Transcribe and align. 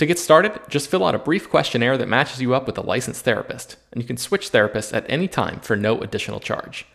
To 0.00 0.06
get 0.06 0.18
started, 0.18 0.58
just 0.70 0.88
fill 0.88 1.04
out 1.04 1.14
a 1.14 1.18
brief 1.18 1.50
questionnaire 1.50 1.98
that 1.98 2.08
matches 2.08 2.40
you 2.40 2.54
up 2.54 2.66
with 2.66 2.78
a 2.78 2.80
licensed 2.80 3.22
therapist, 3.22 3.76
and 3.92 4.00
you 4.00 4.06
can 4.06 4.16
switch 4.16 4.50
therapists 4.50 4.96
at 4.96 5.04
any 5.10 5.28
time 5.28 5.60
for 5.60 5.76
no 5.76 6.00
additional 6.00 6.40
charge. 6.40 6.86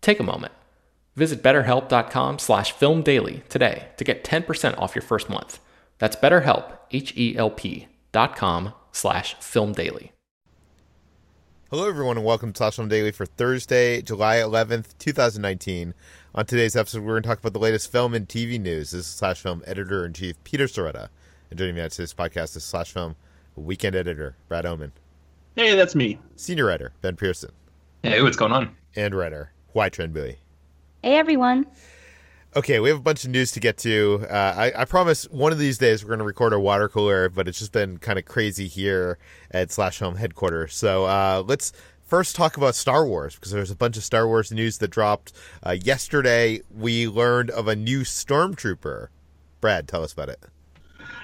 Take 0.00 0.18
a 0.18 0.24
moment. 0.24 0.52
Visit 1.14 1.40
betterhelp.com 1.40 2.40
slash 2.40 2.74
filmdaily 2.74 3.46
today 3.46 3.90
to 3.96 4.02
get 4.02 4.24
10% 4.24 4.76
off 4.76 4.96
your 4.96 5.02
first 5.02 5.30
month. 5.30 5.60
That's 5.98 6.16
betterhelp, 6.16 6.76
H-E-L-P 6.90 7.86
dot 8.10 8.34
com 8.34 8.74
slash 8.90 9.36
filmdaily. 9.36 10.10
Hello, 11.70 11.88
everyone, 11.88 12.16
and 12.16 12.26
welcome 12.26 12.52
to 12.52 12.58
Slash 12.58 12.74
Film 12.74 12.88
Daily 12.88 13.12
for 13.12 13.26
Thursday, 13.26 14.02
July 14.02 14.38
11th, 14.38 14.98
2019. 14.98 15.94
On 16.34 16.44
today's 16.44 16.74
episode, 16.74 17.04
we're 17.04 17.12
going 17.12 17.22
to 17.22 17.28
talk 17.28 17.38
about 17.38 17.52
the 17.52 17.60
latest 17.60 17.92
film 17.92 18.14
and 18.14 18.26
TV 18.26 18.60
news. 18.60 18.90
This 18.90 19.00
is 19.02 19.06
Slash 19.06 19.42
Film 19.42 19.62
Editor-in-Chief 19.64 20.42
Peter 20.42 20.64
Sciretta. 20.64 21.10
And 21.50 21.58
joining 21.58 21.76
me 21.76 21.80
on 21.80 21.88
today's 21.88 22.12
podcast 22.12 22.56
is 22.56 22.64
Slash 22.64 22.92
Film 22.92 23.16
weekend 23.56 23.96
editor 23.96 24.36
Brad 24.48 24.66
Oman. 24.66 24.92
Hey, 25.56 25.74
that's 25.74 25.94
me. 25.94 26.18
Senior 26.36 26.66
writer 26.66 26.92
Ben 27.00 27.16
Pearson. 27.16 27.52
Hey, 28.02 28.20
what's 28.20 28.36
going 28.36 28.52
on? 28.52 28.76
And 28.94 29.14
writer 29.14 29.52
Hoai-Tran 29.74 30.12
Bui. 30.12 30.36
Hey, 31.02 31.16
everyone. 31.16 31.66
Okay, 32.54 32.80
we 32.80 32.90
have 32.90 32.98
a 32.98 33.02
bunch 33.02 33.24
of 33.24 33.30
news 33.30 33.50
to 33.52 33.60
get 33.60 33.78
to. 33.78 34.26
Uh, 34.28 34.34
I, 34.34 34.82
I, 34.82 34.84
promise 34.84 35.24
one 35.30 35.52
of 35.52 35.58
these 35.58 35.78
days 35.78 36.04
we're 36.04 36.08
going 36.08 36.18
to 36.18 36.24
record 36.24 36.52
our 36.52 36.60
water 36.60 36.88
cooler, 36.88 37.30
but 37.30 37.48
it's 37.48 37.58
just 37.58 37.72
been 37.72 37.96
kind 37.96 38.18
of 38.18 38.26
crazy 38.26 38.68
here 38.68 39.18
at 39.50 39.70
Slash 39.70 39.98
Film 39.98 40.16
headquarters. 40.16 40.74
So 40.74 41.06
uh, 41.06 41.44
let's 41.46 41.72
first 42.04 42.36
talk 42.36 42.58
about 42.58 42.74
Star 42.74 43.06
Wars 43.06 43.36
because 43.36 43.52
there's 43.52 43.70
a 43.70 43.76
bunch 43.76 43.96
of 43.96 44.04
Star 44.04 44.26
Wars 44.26 44.52
news 44.52 44.78
that 44.78 44.88
dropped 44.88 45.32
uh, 45.64 45.70
yesterday. 45.70 46.60
We 46.70 47.08
learned 47.08 47.50
of 47.50 47.68
a 47.68 47.76
new 47.76 48.00
stormtrooper. 48.00 49.08
Brad, 49.62 49.88
tell 49.88 50.04
us 50.04 50.12
about 50.12 50.28
it 50.28 50.44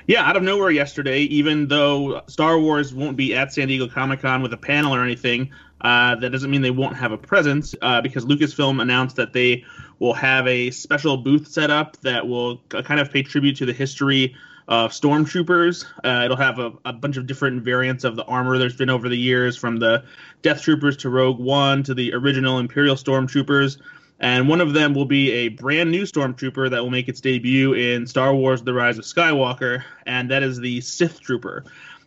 yeah, 0.06 0.28
out 0.28 0.36
of 0.36 0.42
nowhere 0.42 0.70
yesterday, 0.70 1.20
even 1.20 1.68
though 1.68 2.22
Star 2.26 2.58
Wars 2.58 2.94
won't 2.94 3.16
be 3.16 3.34
at 3.34 3.52
San 3.52 3.68
Diego 3.68 3.88
Comic 3.88 4.20
Con 4.20 4.42
with 4.42 4.52
a 4.52 4.58
panel 4.58 4.94
or 4.94 5.02
anything, 5.02 5.50
uh, 5.80 6.16
that 6.16 6.30
doesn't 6.30 6.50
mean 6.50 6.62
they 6.62 6.70
won't 6.70 6.96
have 6.96 7.12
a 7.12 7.18
presence 7.18 7.74
uh, 7.82 8.00
because 8.00 8.24
Lucasfilm 8.24 8.80
announced 8.80 9.16
that 9.16 9.32
they 9.32 9.64
will 9.98 10.14
have 10.14 10.46
a 10.46 10.70
special 10.70 11.16
booth 11.16 11.46
set 11.46 11.70
up 11.70 11.96
that 11.98 12.26
will 12.26 12.58
kind 12.68 13.00
of 13.00 13.12
pay 13.12 13.22
tribute 13.22 13.56
to 13.56 13.66
the 13.66 13.72
history 13.72 14.34
of 14.66 14.92
stormtroopers. 14.92 15.84
Uh, 16.04 16.24
it'll 16.24 16.36
have 16.36 16.58
a, 16.58 16.72
a, 16.86 16.92
bunch 16.92 17.16
of 17.16 17.26
different 17.26 17.62
variants 17.62 18.02
of 18.02 18.16
the 18.16 18.24
armor 18.24 18.56
there's 18.56 18.76
been 18.76 18.88
over 18.88 19.08
the 19.08 19.16
years, 19.16 19.56
from 19.56 19.76
the 19.78 20.02
Death 20.42 20.62
Troopers 20.62 20.96
to 20.98 21.10
Rogue 21.10 21.38
One 21.38 21.82
to 21.82 21.94
the 21.94 22.14
original 22.14 22.58
Imperial 22.58 22.96
Stormtroopers 22.96 23.78
and 24.20 24.48
one 24.48 24.60
of 24.60 24.72
them 24.72 24.94
will 24.94 25.04
be 25.04 25.30
a 25.32 25.48
brand 25.48 25.90
new 25.90 26.02
stormtrooper 26.02 26.70
that 26.70 26.82
will 26.82 26.90
make 26.90 27.08
its 27.08 27.20
debut 27.20 27.74
in 27.74 28.06
Star 28.06 28.34
Wars: 28.34 28.62
The 28.62 28.74
Rise 28.74 28.98
of 28.98 29.04
Skywalker, 29.04 29.82
and 30.06 30.30
that 30.30 30.42
is 30.42 30.58
the 30.58 30.80
Sith 30.80 31.20
Trooper. 31.20 31.64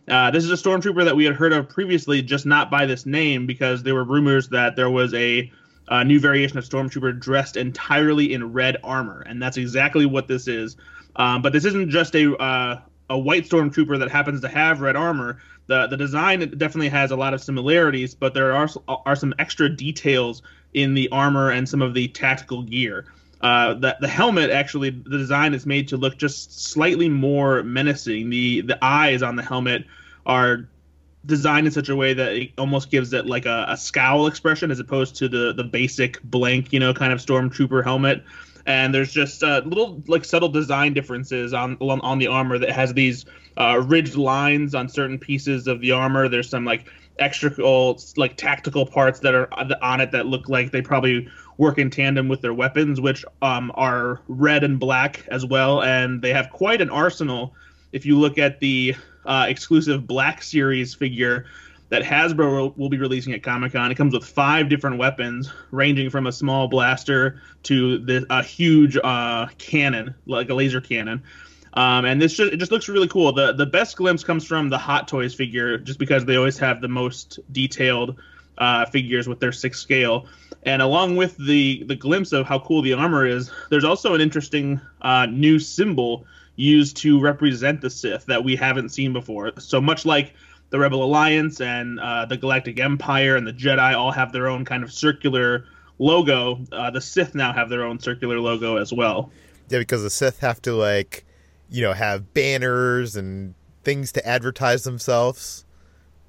Uh, 0.08 0.30
this 0.30 0.44
is 0.44 0.50
a 0.50 0.54
stormtrooper 0.54 1.04
that 1.04 1.14
we 1.14 1.24
had 1.24 1.34
heard 1.34 1.52
of 1.52 1.68
previously, 1.68 2.22
just 2.22 2.46
not 2.46 2.70
by 2.70 2.86
this 2.86 3.04
name, 3.04 3.46
because 3.46 3.82
there 3.82 3.94
were 3.94 4.04
rumors 4.04 4.48
that 4.48 4.74
there 4.74 4.88
was 4.88 5.12
a, 5.12 5.52
a 5.88 6.02
new 6.02 6.18
variation 6.18 6.56
of 6.56 6.64
stormtrooper 6.64 7.18
dressed 7.20 7.56
entirely 7.56 8.32
in 8.32 8.52
red 8.52 8.78
armor, 8.82 9.22
and 9.26 9.42
that's 9.42 9.58
exactly 9.58 10.06
what 10.06 10.26
this 10.26 10.48
is. 10.48 10.76
Um, 11.16 11.42
but 11.42 11.52
this 11.52 11.64
isn't 11.66 11.90
just 11.90 12.14
a 12.14 12.34
uh, 12.36 12.80
a 13.10 13.18
white 13.18 13.44
stormtrooper 13.44 13.98
that 13.98 14.10
happens 14.10 14.40
to 14.42 14.48
have 14.48 14.80
red 14.80 14.96
armor. 14.96 15.40
The 15.66 15.86
the 15.88 15.96
design 15.96 16.40
definitely 16.56 16.88
has 16.88 17.10
a 17.10 17.16
lot 17.16 17.34
of 17.34 17.42
similarities, 17.42 18.14
but 18.14 18.32
there 18.32 18.54
are 18.54 18.68
are 18.88 19.16
some 19.16 19.34
extra 19.38 19.68
details 19.68 20.42
in 20.74 20.94
the 20.94 21.08
armor 21.10 21.50
and 21.50 21.68
some 21.68 21.82
of 21.82 21.94
the 21.94 22.08
tactical 22.08 22.62
gear. 22.62 23.06
Uh, 23.40 23.74
the, 23.74 23.96
the 24.00 24.08
helmet 24.08 24.50
actually 24.50 24.90
the 24.90 25.16
design 25.16 25.54
is 25.54 25.64
made 25.64 25.88
to 25.88 25.96
look 25.96 26.16
just 26.18 26.60
slightly 26.60 27.08
more 27.08 27.62
menacing. 27.62 28.30
The 28.30 28.62
the 28.62 28.84
eyes 28.84 29.22
on 29.22 29.36
the 29.36 29.42
helmet 29.42 29.84
are 30.26 30.68
designed 31.24 31.66
in 31.66 31.72
such 31.72 31.88
a 31.88 31.94
way 31.96 32.14
that 32.14 32.32
it 32.32 32.50
almost 32.58 32.90
gives 32.90 33.12
it 33.12 33.26
like 33.26 33.46
a, 33.46 33.66
a 33.68 33.76
scowl 33.76 34.26
expression 34.26 34.70
as 34.70 34.80
opposed 34.80 35.14
to 35.16 35.28
the 35.28 35.52
the 35.52 35.62
basic 35.62 36.20
blank 36.22 36.72
you 36.72 36.80
know 36.80 36.92
kind 36.92 37.12
of 37.12 37.20
stormtrooper 37.20 37.84
helmet. 37.84 38.24
And 38.66 38.92
there's 38.92 39.12
just 39.12 39.42
uh, 39.42 39.62
little 39.64 40.02
like 40.08 40.24
subtle 40.24 40.50
design 40.50 40.92
differences 40.92 41.54
on 41.54 41.76
on 41.80 42.18
the 42.18 42.26
armor 42.26 42.58
that 42.58 42.70
has 42.70 42.92
these 42.92 43.24
uh, 43.56 43.82
ridged 43.86 44.16
lines 44.16 44.74
on 44.74 44.88
certain 44.88 45.18
pieces 45.18 45.68
of 45.68 45.80
the 45.80 45.92
armor. 45.92 46.28
There's 46.28 46.50
some 46.50 46.64
like 46.64 46.86
extra 47.18 47.50
like 48.16 48.36
tactical 48.36 48.86
parts 48.86 49.20
that 49.20 49.34
are 49.34 49.48
on 49.82 50.00
it 50.00 50.12
that 50.12 50.26
look 50.26 50.48
like 50.48 50.70
they 50.70 50.82
probably 50.82 51.28
work 51.58 51.78
in 51.78 51.90
tandem 51.90 52.28
with 52.28 52.40
their 52.40 52.54
weapons, 52.54 53.00
which 53.00 53.24
um, 53.42 53.70
are 53.74 54.22
red 54.28 54.64
and 54.64 54.78
black 54.78 55.26
as 55.28 55.44
well, 55.44 55.82
and 55.82 56.22
they 56.22 56.32
have 56.32 56.50
quite 56.50 56.80
an 56.80 56.88
arsenal. 56.88 57.54
If 57.92 58.06
you 58.06 58.18
look 58.18 58.38
at 58.38 58.60
the 58.60 58.94
uh, 59.26 59.46
exclusive 59.48 60.06
Black 60.06 60.42
Series 60.42 60.94
figure 60.94 61.46
that 61.90 62.02
Hasbro 62.02 62.76
will 62.76 62.88
be 62.88 62.98
releasing 62.98 63.32
at 63.32 63.42
Comic 63.42 63.72
Con, 63.72 63.90
it 63.90 63.96
comes 63.96 64.14
with 64.14 64.24
five 64.24 64.68
different 64.68 64.98
weapons, 64.98 65.50
ranging 65.70 66.10
from 66.10 66.26
a 66.26 66.32
small 66.32 66.68
blaster 66.68 67.40
to 67.64 67.98
the, 67.98 68.26
a 68.30 68.42
huge 68.42 68.96
uh, 69.02 69.46
cannon, 69.58 70.14
like 70.26 70.50
a 70.50 70.54
laser 70.54 70.80
cannon. 70.80 71.22
Um, 71.78 72.04
and 72.06 72.20
this 72.20 72.32
just, 72.34 72.52
it 72.52 72.56
just 72.56 72.72
looks 72.72 72.88
really 72.88 73.06
cool. 73.06 73.32
The 73.32 73.52
the 73.52 73.66
best 73.78 73.96
glimpse 73.96 74.24
comes 74.24 74.44
from 74.44 74.68
the 74.68 74.78
Hot 74.78 75.06
Toys 75.06 75.32
figure, 75.32 75.78
just 75.78 76.00
because 76.00 76.24
they 76.24 76.36
always 76.36 76.58
have 76.58 76.80
the 76.80 76.88
most 76.88 77.38
detailed 77.52 78.18
uh, 78.58 78.84
figures 78.86 79.28
with 79.28 79.38
their 79.38 79.52
six 79.52 79.78
scale. 79.78 80.26
And 80.64 80.82
along 80.82 81.14
with 81.14 81.36
the 81.36 81.84
the 81.84 81.94
glimpse 81.94 82.32
of 82.32 82.46
how 82.46 82.58
cool 82.58 82.82
the 82.82 82.94
armor 82.94 83.24
is, 83.24 83.52
there's 83.70 83.84
also 83.84 84.14
an 84.14 84.20
interesting 84.20 84.80
uh, 85.02 85.26
new 85.26 85.60
symbol 85.60 86.26
used 86.56 86.96
to 86.96 87.20
represent 87.20 87.80
the 87.80 87.90
Sith 87.90 88.26
that 88.26 88.42
we 88.42 88.56
haven't 88.56 88.88
seen 88.88 89.12
before. 89.12 89.52
So 89.58 89.80
much 89.80 90.04
like 90.04 90.34
the 90.70 90.80
Rebel 90.80 91.04
Alliance 91.04 91.60
and 91.60 92.00
uh, 92.00 92.26
the 92.26 92.36
Galactic 92.36 92.80
Empire 92.80 93.36
and 93.36 93.46
the 93.46 93.52
Jedi 93.52 93.94
all 93.94 94.10
have 94.10 94.32
their 94.32 94.48
own 94.48 94.64
kind 94.64 94.82
of 94.82 94.92
circular 94.92 95.64
logo, 96.00 96.58
uh, 96.72 96.90
the 96.90 97.00
Sith 97.00 97.36
now 97.36 97.52
have 97.52 97.68
their 97.68 97.84
own 97.84 98.00
circular 98.00 98.40
logo 98.40 98.76
as 98.76 98.92
well. 98.92 99.30
Yeah, 99.68 99.78
because 99.78 100.02
the 100.02 100.10
Sith 100.10 100.40
have 100.40 100.60
to 100.62 100.72
like, 100.72 101.24
you 101.70 101.82
know, 101.82 101.92
have 101.92 102.32
banners 102.34 103.16
and 103.16 103.54
things 103.84 104.12
to 104.12 104.26
advertise 104.26 104.84
themselves. 104.84 105.64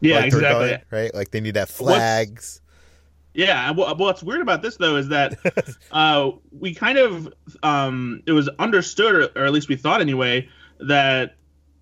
Yeah, 0.01 0.17
like 0.17 0.25
exactly. 0.27 0.69
Going, 0.69 0.81
right, 0.91 1.13
like 1.13 1.31
they 1.31 1.41
need 1.41 1.55
to 1.55 1.61
have 1.61 1.69
flags. 1.69 2.61
Yeah, 3.33 3.71
well, 3.71 3.95
what's 3.95 4.23
weird 4.23 4.41
about 4.41 4.61
this 4.61 4.77
though 4.77 4.95
is 4.95 5.09
that 5.09 5.37
uh, 5.91 6.31
we 6.51 6.73
kind 6.73 6.97
of 6.97 7.33
um, 7.63 8.23
it 8.25 8.31
was 8.31 8.49
understood, 8.59 9.31
or, 9.35 9.45
at 9.45 9.51
least 9.51 9.69
we 9.69 9.75
thought 9.75 10.01
anyway, 10.01 10.47
that 10.79 11.35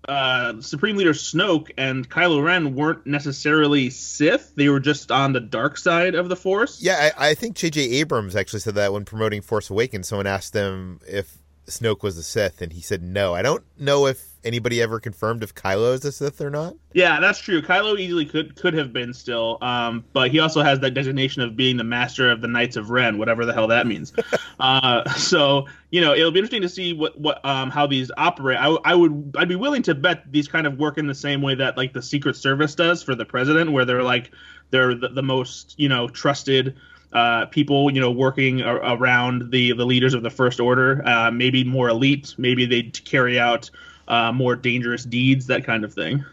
uh, 0.08 0.60
Supreme 0.60 0.96
Leader 0.96 1.12
Snoke 1.12 1.70
and 1.76 2.08
Kylo 2.08 2.42
Ren 2.42 2.74
weren't 2.74 3.06
necessarily 3.06 3.90
Sith; 3.90 4.54
they 4.56 4.68
were 4.68 4.80
just 4.80 5.10
on 5.10 5.32
the 5.32 5.40
dark 5.40 5.78
side 5.78 6.14
of 6.14 6.28
the 6.28 6.36
Force. 6.36 6.82
Yeah, 6.82 7.10
I, 7.16 7.30
I 7.30 7.34
think 7.34 7.56
J.J. 7.56 7.80
Abrams 7.80 8.36
actually 8.36 8.60
said 8.60 8.74
that 8.74 8.92
when 8.92 9.04
promoting 9.04 9.42
Force 9.42 9.70
Awakens. 9.70 10.08
Someone 10.08 10.26
asked 10.26 10.54
him 10.54 11.00
if 11.06 11.38
Snoke 11.68 12.02
was 12.02 12.16
a 12.16 12.22
Sith, 12.22 12.62
and 12.62 12.72
he 12.72 12.80
said 12.80 13.02
no. 13.02 13.34
I 13.34 13.42
don't 13.42 13.64
know 13.78 14.06
if 14.06 14.28
anybody 14.44 14.80
ever 14.80 15.00
confirmed 15.00 15.42
if 15.42 15.54
Kylo 15.54 15.94
is 15.94 16.04
a 16.04 16.12
Sith 16.12 16.40
or 16.40 16.50
not. 16.50 16.74
Yeah, 16.94 17.20
that's 17.20 17.38
true. 17.38 17.60
Kylo 17.60 17.98
easily 17.98 18.24
could 18.24 18.56
could 18.56 18.74
have 18.74 18.92
been 18.92 19.12
still, 19.12 19.58
um, 19.60 20.04
but 20.12 20.30
he 20.30 20.40
also 20.40 20.62
has 20.62 20.80
that 20.80 20.92
designation 20.92 21.42
of 21.42 21.56
being 21.56 21.76
the 21.76 21.84
master 21.84 22.30
of 22.30 22.40
the 22.40 22.48
Knights 22.48 22.76
of 22.76 22.90
Ren, 22.90 23.18
whatever 23.18 23.44
the 23.44 23.52
hell 23.52 23.68
that 23.68 23.86
means. 23.86 24.12
uh, 24.60 25.08
so 25.14 25.66
you 25.90 26.00
know, 26.00 26.14
it'll 26.14 26.30
be 26.30 26.38
interesting 26.38 26.62
to 26.62 26.68
see 26.68 26.92
what 26.92 27.18
what 27.20 27.44
um, 27.44 27.70
how 27.70 27.86
these 27.86 28.10
operate. 28.16 28.58
I, 28.58 28.76
I 28.84 28.94
would 28.94 29.34
I'd 29.36 29.48
be 29.48 29.56
willing 29.56 29.82
to 29.82 29.94
bet 29.94 30.30
these 30.30 30.48
kind 30.48 30.66
of 30.66 30.78
work 30.78 30.98
in 30.98 31.06
the 31.06 31.14
same 31.14 31.42
way 31.42 31.54
that 31.54 31.76
like 31.76 31.92
the 31.92 32.02
Secret 32.02 32.36
Service 32.36 32.74
does 32.74 33.02
for 33.02 33.14
the 33.14 33.24
president, 33.24 33.72
where 33.72 33.84
they're 33.84 34.02
like 34.02 34.30
they're 34.70 34.94
the, 34.94 35.08
the 35.08 35.22
most 35.22 35.74
you 35.78 35.88
know 35.88 36.08
trusted 36.08 36.76
uh, 37.12 37.46
people, 37.46 37.90
you 37.90 38.00
know, 38.00 38.10
working 38.10 38.62
around 38.62 39.50
the 39.50 39.72
the 39.72 39.86
leaders 39.86 40.14
of 40.14 40.22
the 40.22 40.30
First 40.30 40.60
Order, 40.60 41.06
uh, 41.06 41.30
maybe 41.30 41.64
more 41.64 41.88
elite, 41.88 42.34
maybe 42.38 42.66
they'd 42.66 43.02
carry 43.04 43.38
out 43.38 43.70
uh, 44.08 44.32
more 44.32 44.56
dangerous 44.56 45.04
deeds, 45.04 45.46
that 45.46 45.64
kind 45.64 45.84
of 45.84 45.92
thing. 45.92 46.24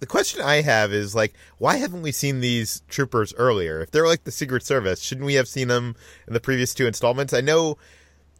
The 0.00 0.06
question 0.06 0.40
I 0.40 0.62
have 0.62 0.92
is 0.92 1.14
like, 1.14 1.34
why 1.58 1.76
haven't 1.76 2.02
we 2.02 2.10
seen 2.10 2.40
these 2.40 2.82
troopers 2.88 3.32
earlier? 3.34 3.80
If 3.80 3.92
they're 3.92 4.06
like 4.06 4.24
the 4.24 4.32
Secret 4.32 4.64
Service, 4.64 5.00
shouldn't 5.00 5.26
we 5.26 5.34
have 5.34 5.46
seen 5.46 5.68
them 5.68 5.94
in 6.26 6.34
the 6.34 6.40
previous 6.40 6.74
two 6.74 6.88
installments? 6.88 7.32
I 7.32 7.40
know, 7.40 7.78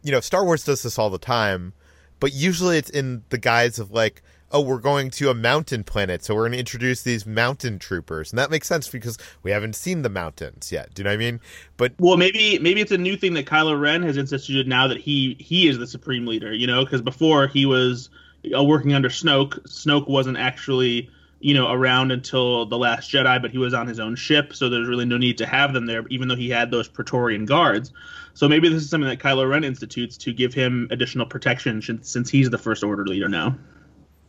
you 0.01 0.11
know, 0.11 0.19
Star 0.19 0.43
Wars 0.43 0.65
does 0.65 0.83
this 0.83 0.99
all 0.99 1.09
the 1.09 1.17
time, 1.17 1.71
but 2.19 2.33
usually 2.33 2.77
it's 2.77 2.89
in 2.89 3.23
the 3.29 3.37
guise 3.37 3.79
of 3.79 3.91
like, 3.91 4.21
oh, 4.53 4.61
we're 4.61 4.77
going 4.77 5.09
to 5.09 5.29
a 5.29 5.33
mountain 5.33 5.83
planet, 5.83 6.23
so 6.23 6.35
we're 6.35 6.43
going 6.43 6.53
to 6.53 6.59
introduce 6.59 7.01
these 7.01 7.25
mountain 7.25 7.79
troopers, 7.79 8.31
and 8.31 8.39
that 8.39 8.51
makes 8.51 8.67
sense 8.67 8.87
because 8.87 9.17
we 9.41 9.51
haven't 9.51 9.75
seen 9.75 10.03
the 10.03 10.09
mountains 10.09 10.71
yet. 10.71 10.93
Do 10.93 11.01
you 11.01 11.03
know 11.05 11.09
what 11.09 11.15
I 11.15 11.17
mean? 11.17 11.41
But 11.75 11.93
well, 11.97 12.17
maybe 12.17 12.59
maybe 12.59 12.79
it's 12.79 12.91
a 12.91 12.97
new 12.97 13.17
thing 13.17 13.33
that 13.33 13.45
Kylo 13.45 13.79
Ren 13.79 14.03
has 14.03 14.15
instituted 14.15 14.67
now 14.67 14.87
that 14.87 14.97
he 14.97 15.35
he 15.39 15.67
is 15.67 15.79
the 15.79 15.87
supreme 15.87 16.27
leader. 16.27 16.53
You 16.53 16.67
know, 16.67 16.85
because 16.85 17.01
before 17.01 17.47
he 17.47 17.65
was 17.65 18.09
working 18.51 18.93
under 18.93 19.09
Snoke. 19.09 19.59
Snoke 19.67 20.07
wasn't 20.07 20.37
actually 20.37 21.09
you 21.39 21.53
know 21.53 21.71
around 21.71 22.11
until 22.11 22.65
the 22.65 22.77
last 22.77 23.11
Jedi, 23.11 23.41
but 23.41 23.51
he 23.51 23.57
was 23.57 23.73
on 23.73 23.87
his 23.87 23.99
own 23.99 24.15
ship, 24.15 24.53
so 24.53 24.69
there's 24.69 24.87
really 24.87 25.05
no 25.05 25.17
need 25.17 25.37
to 25.39 25.45
have 25.45 25.73
them 25.73 25.85
there, 25.85 26.05
even 26.09 26.27
though 26.27 26.35
he 26.35 26.49
had 26.49 26.71
those 26.71 26.87
Praetorian 26.87 27.45
guards. 27.45 27.91
So 28.33 28.47
maybe 28.47 28.69
this 28.69 28.81
is 28.81 28.89
something 28.89 29.09
that 29.09 29.19
Kylo 29.19 29.47
Ren 29.47 29.63
institutes 29.63 30.17
to 30.17 30.33
give 30.33 30.53
him 30.53 30.87
additional 30.89 31.25
protection 31.25 31.81
since 32.01 32.29
he's 32.29 32.49
the 32.49 32.57
First 32.57 32.83
Order 32.83 33.05
leader 33.05 33.29
now. 33.29 33.55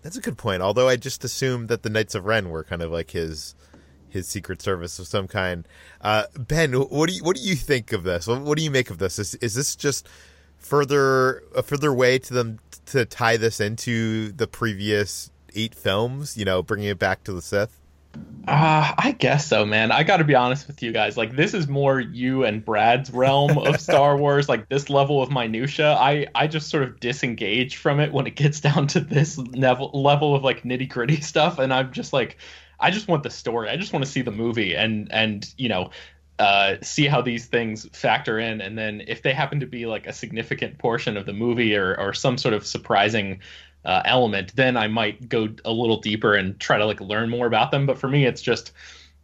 That's 0.04 0.18
a 0.18 0.20
good 0.20 0.36
point. 0.36 0.62
Although 0.62 0.86
I 0.86 0.96
just 0.96 1.24
assumed 1.24 1.68
that 1.70 1.82
the 1.82 1.88
Knights 1.88 2.14
of 2.14 2.26
Ren 2.26 2.50
were 2.50 2.62
kind 2.62 2.82
of 2.82 2.92
like 2.92 3.10
his 3.10 3.56
his 4.06 4.28
secret 4.28 4.60
service 4.60 4.98
of 4.98 5.08
some 5.08 5.26
kind. 5.26 5.66
Uh, 6.00 6.24
ben, 6.38 6.74
what 6.74 7.08
do 7.08 7.16
you 7.16 7.24
what 7.24 7.36
do 7.36 7.42
you 7.42 7.56
think 7.56 7.90
of 7.90 8.04
this? 8.04 8.26
What 8.26 8.58
do 8.58 8.62
you 8.62 8.70
make 8.70 8.90
of 8.90 8.98
this? 8.98 9.18
Is 9.18 9.34
is 9.36 9.54
this 9.54 9.74
just 9.74 10.06
further 10.58 11.42
a 11.56 11.62
further 11.62 11.92
way 11.92 12.18
to 12.18 12.34
them 12.34 12.60
to 12.86 13.06
tie 13.06 13.38
this 13.38 13.60
into 13.60 14.30
the 14.32 14.46
previous 14.46 15.30
eight 15.54 15.74
films? 15.74 16.36
You 16.36 16.44
know, 16.44 16.62
bringing 16.62 16.88
it 16.88 16.98
back 16.98 17.24
to 17.24 17.32
the 17.32 17.42
Sith. 17.42 17.80
Uh, 18.46 18.92
I 18.98 19.12
guess 19.12 19.46
so, 19.46 19.64
man. 19.64 19.90
I 19.90 20.02
got 20.02 20.18
to 20.18 20.24
be 20.24 20.34
honest 20.34 20.66
with 20.66 20.82
you 20.82 20.92
guys. 20.92 21.16
Like, 21.16 21.34
this 21.34 21.54
is 21.54 21.66
more 21.66 21.98
you 21.98 22.44
and 22.44 22.62
Brad's 22.62 23.10
realm 23.10 23.56
of 23.56 23.80
Star 23.80 24.18
Wars. 24.18 24.48
Like 24.50 24.68
this 24.68 24.90
level 24.90 25.22
of 25.22 25.30
minutia, 25.30 25.94
I 25.94 26.26
I 26.34 26.46
just 26.46 26.68
sort 26.68 26.82
of 26.82 27.00
disengage 27.00 27.76
from 27.76 28.00
it 28.00 28.12
when 28.12 28.26
it 28.26 28.36
gets 28.36 28.60
down 28.68 28.86
to 28.88 29.00
this 29.00 29.38
level 29.38 29.90
level 29.94 30.34
of 30.34 30.44
like 30.44 30.62
nitty 30.62 30.90
gritty 30.90 31.20
stuff, 31.22 31.58
and 31.58 31.72
I'm 31.72 31.90
just 31.92 32.12
like, 32.12 32.36
I 32.78 32.90
just 32.90 33.08
want 33.08 33.22
the 33.22 33.30
story. 33.30 33.70
I 33.70 33.76
just 33.76 33.94
want 33.94 34.04
to 34.04 34.10
see 34.10 34.20
the 34.20 34.32
movie, 34.32 34.76
and 34.76 35.10
and 35.10 35.50
you 35.56 35.70
know, 35.70 35.90
uh, 36.38 36.76
see 36.82 37.06
how 37.06 37.22
these 37.22 37.46
things 37.46 37.88
factor 37.96 38.38
in, 38.38 38.60
and 38.60 38.76
then 38.76 39.02
if 39.06 39.22
they 39.22 39.32
happen 39.32 39.60
to 39.60 39.66
be 39.66 39.86
like 39.86 40.06
a 40.06 40.12
significant 40.12 40.76
portion 40.76 41.16
of 41.16 41.24
the 41.24 41.32
movie 41.32 41.76
or 41.76 41.98
or 41.98 42.12
some 42.12 42.36
sort 42.36 42.52
of 42.52 42.66
surprising 42.66 43.40
uh, 43.84 44.02
element, 44.04 44.54
then 44.56 44.76
I 44.76 44.88
might 44.88 45.28
go 45.28 45.48
a 45.64 45.72
little 45.72 46.00
deeper 46.00 46.34
and 46.34 46.58
try 46.58 46.78
to 46.78 46.86
like 46.86 47.00
learn 47.00 47.28
more 47.28 47.46
about 47.46 47.70
them. 47.70 47.86
But 47.86 47.98
for 47.98 48.08
me, 48.08 48.24
it's 48.26 48.42
just 48.42 48.72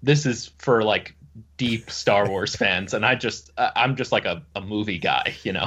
this 0.02 0.26
is 0.26 0.50
for 0.58 0.82
like 0.82 1.14
deep 1.56 1.90
Star 1.90 2.28
Wars 2.28 2.56
fans, 2.56 2.94
and 2.94 3.04
I 3.04 3.14
just 3.14 3.50
I'm 3.56 3.96
just 3.96 4.12
like 4.12 4.24
a, 4.24 4.42
a 4.54 4.60
movie 4.60 4.98
guy, 4.98 5.34
you 5.42 5.52
know. 5.52 5.66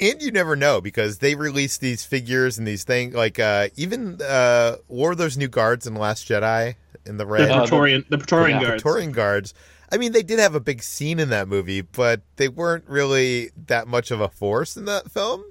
and 0.00 0.22
you 0.22 0.30
never 0.30 0.56
know 0.56 0.80
because 0.80 1.18
they 1.18 1.34
release 1.34 1.78
these 1.78 2.04
figures 2.04 2.58
and 2.58 2.66
these 2.66 2.84
things 2.84 3.14
like 3.14 3.38
uh, 3.38 3.68
even 3.76 4.20
uh, 4.22 4.76
were 4.88 5.14
those 5.14 5.36
new 5.36 5.48
guards 5.48 5.86
in 5.86 5.94
the 5.94 6.00
Last 6.00 6.28
Jedi 6.28 6.76
in 7.04 7.16
the 7.16 7.26
red 7.26 7.48
the 7.48 7.54
Praetorian 7.54 8.04
the 8.08 8.18
Praetorian 8.18 8.60
yeah, 8.60 8.68
guards. 8.68 8.82
Praetorian 8.82 9.12
guards. 9.12 9.54
I 9.90 9.98
mean, 9.98 10.12
they 10.12 10.22
did 10.22 10.38
have 10.38 10.54
a 10.54 10.60
big 10.60 10.82
scene 10.82 11.18
in 11.18 11.28
that 11.28 11.48
movie, 11.48 11.82
but 11.82 12.22
they 12.36 12.48
weren't 12.48 12.88
really 12.88 13.50
that 13.66 13.86
much 13.86 14.10
of 14.10 14.22
a 14.22 14.28
force 14.28 14.74
in 14.74 14.86
that 14.86 15.10
film. 15.10 15.44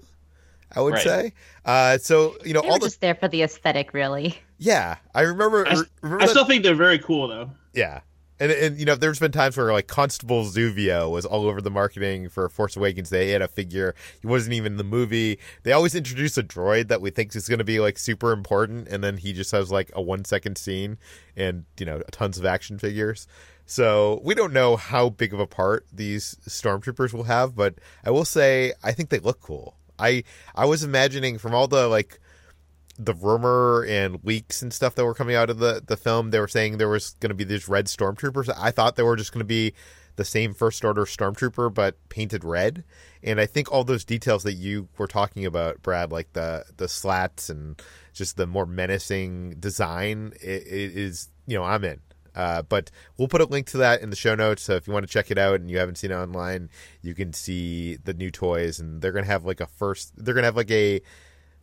I 0.75 0.81
would 0.81 0.93
Right. 0.93 1.03
say. 1.03 1.33
Uh, 1.65 1.97
so 1.97 2.35
you 2.45 2.53
know, 2.53 2.61
They 2.61 2.67
all 2.69 2.73
were 2.75 2.79
the 2.79 2.85
just 2.87 3.01
there 3.01 3.15
for 3.15 3.27
the 3.27 3.43
aesthetic, 3.43 3.93
really. 3.93 4.37
yeah, 4.57 4.97
I 5.13 5.21
remember. 5.21 5.67
I, 5.67 5.71
s- 5.71 5.83
remember 6.01 6.23
I 6.23 6.25
that- 6.27 6.31
still 6.31 6.45
think 6.45 6.63
they're 6.63 6.75
very 6.75 6.99
cool 6.99 7.27
though. 7.27 7.51
yeah. 7.73 8.01
And, 8.39 8.51
and 8.51 8.79
you 8.79 8.85
know, 8.85 8.95
there's 8.95 9.19
been 9.19 9.31
times 9.31 9.55
where 9.55 9.71
like 9.71 9.85
Constable 9.85 10.43
Zuvio 10.45 11.11
was 11.11 11.27
all 11.27 11.45
over 11.45 11.61
the 11.61 11.69
marketing 11.69 12.27
for 12.27 12.49
Force 12.49 12.75
Awakens. 12.75 13.11
They 13.11 13.29
had 13.29 13.43
a 13.43 13.47
figure. 13.47 13.93
He 14.19 14.25
wasn't 14.25 14.53
even 14.55 14.71
in 14.73 14.77
the 14.79 14.83
movie. 14.83 15.37
They 15.61 15.73
always 15.73 15.93
introduce 15.93 16.39
a 16.39 16.43
droid 16.43 16.87
that 16.87 17.01
we 17.01 17.11
think 17.11 17.35
is 17.35 17.47
going 17.47 17.59
to 17.59 17.63
be 17.63 17.79
like 17.79 17.99
super 17.99 18.31
important, 18.31 18.87
and 18.87 19.03
then 19.03 19.17
he 19.17 19.31
just 19.31 19.51
has 19.51 19.71
like 19.71 19.91
a 19.93 20.01
one 20.01 20.25
second 20.25 20.57
scene 20.57 20.97
and 21.37 21.65
you 21.79 21.85
know 21.85 22.01
tons 22.09 22.39
of 22.39 22.45
action 22.47 22.79
figures. 22.79 23.27
So 23.67 24.19
we 24.23 24.33
don't 24.33 24.53
know 24.53 24.75
how 24.75 25.09
big 25.09 25.35
of 25.35 25.39
a 25.39 25.45
part 25.45 25.85
these 25.93 26.35
stormtroopers 26.47 27.13
will 27.13 27.25
have, 27.25 27.55
but 27.55 27.75
I 28.03 28.09
will 28.09 28.25
say 28.25 28.73
I 28.83 28.91
think 28.91 29.09
they 29.09 29.19
look 29.19 29.39
cool. 29.39 29.75
I 29.99 30.23
I 30.55 30.65
was 30.65 30.83
imagining 30.83 31.37
from 31.37 31.53
all 31.53 31.67
the 31.67 31.87
like 31.87 32.19
the 32.97 33.13
rumor 33.13 33.83
and 33.87 34.19
leaks 34.23 34.61
and 34.61 34.73
stuff 34.73 34.95
that 34.95 35.05
were 35.05 35.13
coming 35.13 35.35
out 35.35 35.49
of 35.49 35.59
the 35.59 35.81
the 35.85 35.97
film, 35.97 36.31
they 36.31 36.39
were 36.39 36.47
saying 36.47 36.77
there 36.77 36.89
was 36.89 37.15
going 37.19 37.29
to 37.29 37.35
be 37.35 37.43
these 37.43 37.67
red 37.67 37.85
stormtroopers. 37.85 38.53
I 38.57 38.71
thought 38.71 38.95
they 38.95 39.03
were 39.03 39.15
just 39.15 39.31
going 39.31 39.39
to 39.39 39.45
be 39.45 39.73
the 40.17 40.25
same 40.25 40.53
first 40.53 40.83
order 40.83 41.05
stormtrooper 41.05 41.73
but 41.73 41.95
painted 42.09 42.43
red. 42.43 42.83
And 43.23 43.39
I 43.39 43.45
think 43.45 43.71
all 43.71 43.83
those 43.83 44.03
details 44.03 44.43
that 44.43 44.53
you 44.53 44.89
were 44.97 45.07
talking 45.07 45.45
about, 45.45 45.81
Brad, 45.81 46.11
like 46.11 46.33
the 46.33 46.65
the 46.77 46.87
slats 46.87 47.49
and 47.49 47.81
just 48.13 48.37
the 48.37 48.47
more 48.47 48.65
menacing 48.65 49.55
design, 49.59 50.33
it, 50.41 50.67
it 50.67 50.97
is 50.97 51.29
you 51.47 51.57
know 51.57 51.63
I'm 51.63 51.83
in. 51.83 52.01
Uh, 52.35 52.61
but 52.61 52.91
we'll 53.17 53.27
put 53.27 53.41
a 53.41 53.45
link 53.45 53.67
to 53.67 53.77
that 53.77 54.01
in 54.01 54.09
the 54.09 54.15
show 54.15 54.35
notes. 54.35 54.63
So 54.63 54.75
if 54.75 54.87
you 54.87 54.93
want 54.93 55.05
to 55.05 55.11
check 55.11 55.31
it 55.31 55.37
out 55.37 55.59
and 55.59 55.69
you 55.69 55.77
haven't 55.77 55.95
seen 55.95 56.11
it 56.11 56.15
online, 56.15 56.69
you 57.01 57.13
can 57.13 57.33
see 57.33 57.97
the 57.97 58.13
new 58.13 58.31
toys, 58.31 58.79
and 58.79 59.01
they're 59.01 59.11
gonna 59.11 59.25
have 59.25 59.45
like 59.45 59.61
a 59.61 59.67
first. 59.67 60.13
They're 60.15 60.33
gonna 60.33 60.47
have 60.47 60.57
like 60.57 60.71
a 60.71 61.01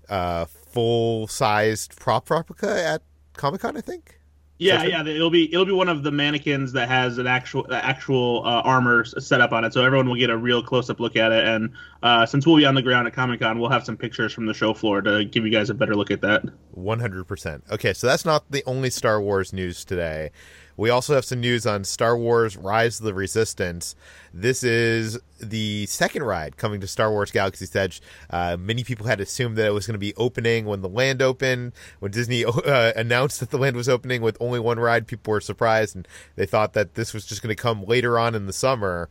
uh, 0.09 0.45
full 0.47 1.27
sized 1.27 1.99
prop 1.99 2.31
replica 2.31 2.83
at 2.85 3.03
Comic 3.35 3.61
Con, 3.61 3.77
I 3.77 3.81
think. 3.81 4.19
Yeah, 4.59 4.83
yeah. 4.83 5.07
It'll 5.07 5.31
be 5.31 5.53
it'll 5.53 5.65
be 5.65 5.73
one 5.73 5.89
of 5.89 6.03
the 6.03 6.11
mannequins 6.11 6.73
that 6.73 6.89
has 6.89 7.19
an 7.19 7.29
actual 7.29 7.67
actual 7.73 8.43
uh, 8.45 8.63
armor 8.63 9.05
set 9.05 9.41
up 9.41 9.53
on 9.53 9.65
it, 9.65 9.73
so 9.73 9.85
everyone 9.85 10.09
will 10.09 10.17
get 10.17 10.31
a 10.31 10.37
real 10.37 10.63
close 10.63 10.91
up 10.91 10.99
look 10.99 11.17
at 11.17 11.31
it. 11.31 11.45
And 11.45 11.75
uh, 12.02 12.26
since 12.26 12.47
we'll 12.47 12.57
be 12.57 12.64
on 12.64 12.75
the 12.75 12.83
ground 12.83 13.07
at 13.07 13.12
Comic 13.12 13.40
Con, 13.40 13.59
we'll 13.59 13.71
have 13.71 13.85
some 13.85 13.97
pictures 13.97 14.33
from 14.33 14.47
the 14.47 14.55
show 14.55 14.73
floor 14.75 15.00
to 15.00 15.25
give 15.25 15.45
you 15.45 15.50
guys 15.50 15.71
a 15.71 15.75
better 15.75 15.95
look 15.95 16.11
at 16.11 16.21
that. 16.21 16.45
One 16.73 17.00
hundred 17.00 17.25
percent. 17.25 17.64
Okay, 17.71 17.93
so 17.93 18.07
that's 18.07 18.25
not 18.25 18.45
the 18.50 18.62
only 18.67 18.90
Star 18.90 19.21
Wars 19.21 19.52
news 19.52 19.85
today. 19.85 20.31
We 20.78 20.90
also 20.90 21.17
have 21.17 21.25
some 21.25 21.40
news 21.40 21.67
on 21.67 21.83
Star 21.83 22.17
Wars 22.17 22.57
Rise 22.57 23.00
of 23.00 23.05
the 23.05 23.12
Resistance. 23.12 23.97
This 24.33 24.62
is 24.62 25.19
the 25.40 25.87
second 25.87 26.23
ride 26.23 26.57
coming 26.57 26.81
to 26.81 26.87
Star 26.87 27.11
Wars 27.11 27.33
Galaxy's 27.33 27.75
Edge. 27.75 28.00
Uh, 28.31 28.57
many 28.57 28.85
people 28.85 29.05
had 29.09 29.21
assumed 29.21 29.57
that 29.57 29.67
it 29.67 29.73
was 29.73 29.88
going 29.88 29.97
to 29.97 29.99
be 29.99 30.14
opening 30.14 30.67
when 30.67 30.81
the 30.81 30.88
land 30.88 31.21
opened. 31.21 31.73
When 31.99 32.12
Disney 32.12 32.45
uh, 32.45 32.93
announced 32.95 33.40
that 33.40 33.50
the 33.50 33.59
land 33.59 33.75
was 33.75 33.88
opening 33.88 34.23
with 34.23 34.37
only 34.38 34.61
one 34.61 34.78
ride, 34.78 35.09
people 35.09 35.33
were 35.33 35.40
surprised 35.40 35.97
and 35.97 36.07
they 36.37 36.47
thought 36.47 36.75
that 36.75 36.95
this 36.95 37.12
was 37.12 37.26
just 37.26 37.43
going 37.43 37.55
to 37.55 37.61
come 37.61 37.85
later 37.85 38.17
on 38.17 38.37
in 38.37 38.47
the 38.47 38.52
summer. 38.52 39.09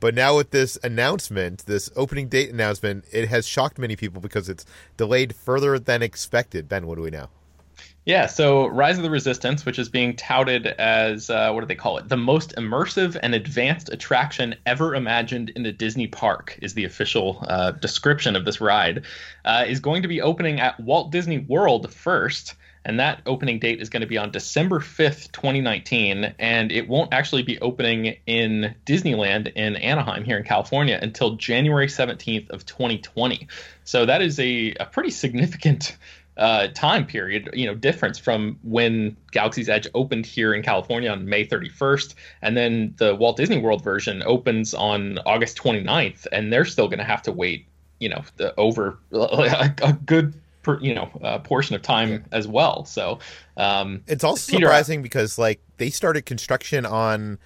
But 0.00 0.14
now 0.14 0.36
with 0.36 0.50
this 0.50 0.78
announcement, 0.84 1.66
this 1.66 1.90
opening 1.96 2.28
date 2.28 2.50
announcement, 2.50 3.04
it 3.10 3.28
has 3.28 3.46
shocked 3.46 3.78
many 3.78 3.96
people 3.96 4.20
because 4.20 4.48
it's 4.48 4.64
delayed 4.96 5.34
further 5.34 5.78
than 5.78 6.02
expected. 6.02 6.68
Ben, 6.68 6.86
what 6.86 6.96
do 6.96 7.02
we 7.02 7.10
know? 7.10 7.28
Yeah, 8.04 8.24
so 8.24 8.68
Rise 8.68 8.96
of 8.96 9.02
the 9.02 9.10
Resistance, 9.10 9.66
which 9.66 9.78
is 9.78 9.90
being 9.90 10.16
touted 10.16 10.66
as 10.66 11.28
uh, 11.28 11.50
what 11.52 11.60
do 11.60 11.66
they 11.66 11.74
call 11.74 11.98
it? 11.98 12.08
The 12.08 12.16
most 12.16 12.56
immersive 12.56 13.18
and 13.22 13.34
advanced 13.34 13.90
attraction 13.92 14.54
ever 14.64 14.94
imagined 14.94 15.50
in 15.50 15.66
a 15.66 15.72
Disney 15.72 16.06
park, 16.06 16.58
is 16.62 16.72
the 16.72 16.84
official 16.84 17.44
uh, 17.46 17.72
description 17.72 18.34
of 18.34 18.46
this 18.46 18.62
ride, 18.62 19.04
uh, 19.44 19.64
is 19.68 19.78
going 19.78 20.00
to 20.00 20.08
be 20.08 20.22
opening 20.22 20.58
at 20.58 20.80
Walt 20.80 21.12
Disney 21.12 21.38
World 21.38 21.92
first. 21.92 22.54
And 22.88 22.98
that 22.98 23.20
opening 23.26 23.58
date 23.58 23.82
is 23.82 23.90
going 23.90 24.00
to 24.00 24.06
be 24.06 24.16
on 24.16 24.30
December 24.30 24.80
5th, 24.80 25.30
2019. 25.32 26.34
And 26.38 26.72
it 26.72 26.88
won't 26.88 27.12
actually 27.12 27.42
be 27.42 27.60
opening 27.60 28.16
in 28.26 28.74
Disneyland 28.86 29.52
in 29.54 29.76
Anaheim 29.76 30.24
here 30.24 30.38
in 30.38 30.44
California 30.44 30.98
until 31.00 31.36
January 31.36 31.86
17th 31.86 32.48
of 32.48 32.64
2020. 32.64 33.46
So 33.84 34.06
that 34.06 34.22
is 34.22 34.40
a, 34.40 34.74
a 34.80 34.86
pretty 34.86 35.10
significant 35.10 35.98
uh, 36.38 36.68
time 36.68 37.04
period, 37.04 37.50
you 37.52 37.66
know, 37.66 37.74
difference 37.74 38.18
from 38.18 38.58
when 38.62 39.16
Galaxy's 39.32 39.68
Edge 39.68 39.86
opened 39.92 40.24
here 40.24 40.54
in 40.54 40.62
California 40.62 41.10
on 41.10 41.28
May 41.28 41.44
31st, 41.44 42.14
and 42.40 42.56
then 42.56 42.94
the 42.96 43.14
Walt 43.14 43.36
Disney 43.36 43.58
World 43.58 43.82
version 43.82 44.22
opens 44.24 44.72
on 44.72 45.18
August 45.26 45.58
29th, 45.58 46.26
and 46.30 46.52
they're 46.52 46.64
still 46.64 46.86
going 46.86 47.00
to 47.00 47.04
have 47.04 47.22
to 47.22 47.32
wait, 47.32 47.66
you 47.98 48.08
know, 48.08 48.22
the, 48.36 48.54
over 48.56 48.98
a, 49.12 49.74
a 49.82 49.92
good. 49.92 50.32
Per, 50.68 50.78
you 50.80 50.94
know, 50.94 51.10
uh, 51.22 51.38
portion 51.38 51.74
of 51.74 51.80
time 51.80 52.26
as 52.30 52.46
well. 52.46 52.84
So 52.84 53.20
um, 53.56 54.02
it's 54.06 54.22
also 54.22 54.52
Peter, 54.52 54.66
surprising 54.66 55.00
because 55.02 55.38
like 55.38 55.62
they 55.78 55.88
started 55.88 56.26
construction 56.26 56.84
on 56.84 57.38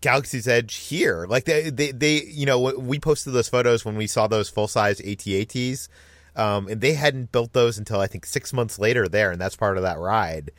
Galaxy's 0.00 0.48
Edge 0.48 0.74
here. 0.74 1.26
Like 1.28 1.44
they, 1.44 1.70
they, 1.70 1.92
they, 1.92 2.24
you 2.24 2.46
know, 2.46 2.58
we 2.58 2.98
posted 2.98 3.32
those 3.32 3.48
photos 3.48 3.84
when 3.84 3.94
we 3.94 4.08
saw 4.08 4.26
those 4.26 4.48
full 4.48 4.66
size 4.66 5.00
ATATs 5.00 5.88
um, 6.36 6.66
and 6.66 6.80
they 6.80 6.94
hadn't 6.94 7.32
built 7.32 7.52
those 7.52 7.78
until 7.78 8.00
I 8.00 8.06
think 8.06 8.26
six 8.26 8.52
months 8.52 8.78
later 8.78 9.08
there, 9.08 9.30
and 9.30 9.40
that's 9.40 9.56
part 9.56 9.76
of 9.76 9.82
that 9.84 9.98
ride. 9.98 10.50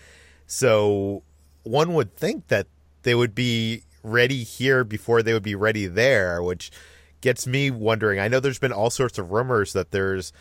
So 0.47 1.23
one 1.63 1.93
would 1.95 2.15
think 2.15 2.47
that 2.47 2.67
they 3.03 3.15
would 3.15 3.35
be 3.35 3.83
ready 4.03 4.43
here 4.43 4.83
before 4.83 5.21
they 5.21 5.33
would 5.33 5.43
be 5.43 5.55
ready 5.55 5.87
there, 5.87 6.41
which 6.41 6.71
gets 7.21 7.45
me 7.45 7.71
wondering. 7.71 8.19
I 8.19 8.27
know 8.27 8.39
there's 8.39 8.59
been 8.59 8.71
all 8.71 8.89
sorts 8.89 9.17
of 9.17 9.31
rumors 9.31 9.73
that 9.73 9.91
there's 9.91 10.31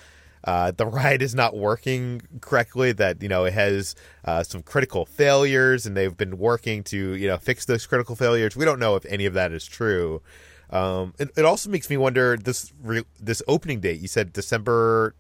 uh, 0.45 0.71
the 0.71 0.87
ride 1.01 1.23
is 1.23 1.35
not 1.35 1.57
working 1.57 2.23
correctly. 2.41 2.93
That 2.93 3.23
you 3.23 3.29
know 3.29 3.45
it 3.45 3.53
has 3.53 3.95
uh, 4.25 4.43
some 4.43 4.63
critical 4.63 5.07
failures, 5.07 5.87
and 5.87 5.97
they've 5.97 6.17
been 6.17 6.39
working 6.39 6.83
to 6.85 7.15
you 7.15 7.29
know 7.29 7.39
fix 7.39 7.65
those 7.65 7.87
critical 7.87 8.17
failures. 8.17 8.57
We 8.57 8.65
don't 8.65 8.79
know 8.79 8.97
if 8.97 9.05
any 9.07 9.27
of 9.27 9.35
that 9.35 9.53
is 9.53 9.67
true. 9.67 10.23
Um, 10.71 11.15
it, 11.19 11.31
it 11.37 11.45
also 11.45 11.71
makes 11.71 11.91
me 11.91 11.97
wonder 11.97 12.37
this 12.37 12.73
re- 12.83 13.05
this 13.21 13.43
opening 13.49 13.81
date. 13.81 14.01
You 14.01 14.09
said 14.09 14.33
December 14.33 15.15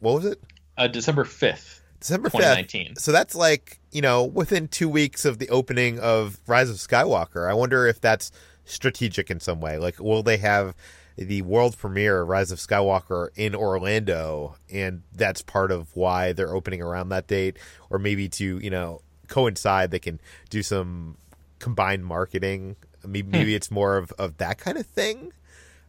what 0.00 0.14
was 0.14 0.24
it? 0.24 0.40
Uh, 0.76 0.88
December 0.88 1.24
fifth. 1.24 1.80
December 2.00 2.30
5th. 2.30 2.98
So 2.98 3.12
that's 3.12 3.36
like, 3.36 3.78
you 3.92 4.02
know, 4.02 4.24
within 4.24 4.66
two 4.66 4.88
weeks 4.88 5.24
of 5.24 5.38
the 5.38 5.48
opening 5.50 6.00
of 6.00 6.40
Rise 6.48 6.68
of 6.68 6.76
Skywalker. 6.76 7.48
I 7.48 7.54
wonder 7.54 7.86
if 7.86 8.00
that's 8.00 8.32
strategic 8.64 9.30
in 9.30 9.38
some 9.38 9.60
way. 9.60 9.78
Like, 9.78 10.00
will 10.00 10.24
they 10.24 10.38
have 10.38 10.74
the 11.16 11.42
world 11.42 11.76
premiere 11.76 12.22
of 12.22 12.28
Rise 12.28 12.50
of 12.50 12.58
Skywalker 12.58 13.28
in 13.36 13.54
Orlando? 13.54 14.56
And 14.70 15.02
that's 15.14 15.42
part 15.42 15.70
of 15.70 15.94
why 15.96 16.32
they're 16.32 16.54
opening 16.54 16.82
around 16.82 17.10
that 17.10 17.26
date? 17.26 17.58
Or 17.90 17.98
maybe 17.98 18.28
to, 18.30 18.58
you 18.58 18.70
know, 18.70 19.02
coincide, 19.28 19.90
they 19.90 19.98
can 19.98 20.20
do 20.50 20.62
some 20.62 21.16
combined 21.58 22.04
marketing. 22.04 22.76
Maybe, 23.04 23.26
hmm. 23.26 23.32
maybe 23.32 23.54
it's 23.54 23.70
more 23.70 23.96
of, 23.96 24.12
of 24.12 24.38
that 24.38 24.58
kind 24.58 24.78
of 24.78 24.86
thing. 24.86 25.32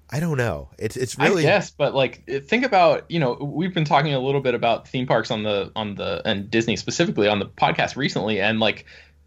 I 0.10 0.20
don't 0.20 0.38
know. 0.38 0.70
It's 0.78 0.96
it's 0.96 1.18
really 1.18 1.42
yes, 1.42 1.72
but 1.72 1.96
like 1.96 2.24
think 2.44 2.66
about 2.66 3.10
you 3.10 3.20
know 3.20 3.34
we've 3.34 3.74
been 3.74 3.86
talking 3.86 4.14
a 4.14 4.20
little 4.20 4.42
bit 4.42 4.54
about 4.54 4.88
theme 4.88 5.08
parks 5.08 5.32
on 5.32 5.42
the 5.42 5.72
on 5.76 5.96
the 5.96 6.22
and 6.24 6.52
Disney 6.52 6.76
specifically 6.76 7.28
on 7.28 7.40
the 7.40 7.48
podcast 7.48 7.96
recently, 7.96 8.40
and 8.40 8.60
like 8.60 8.86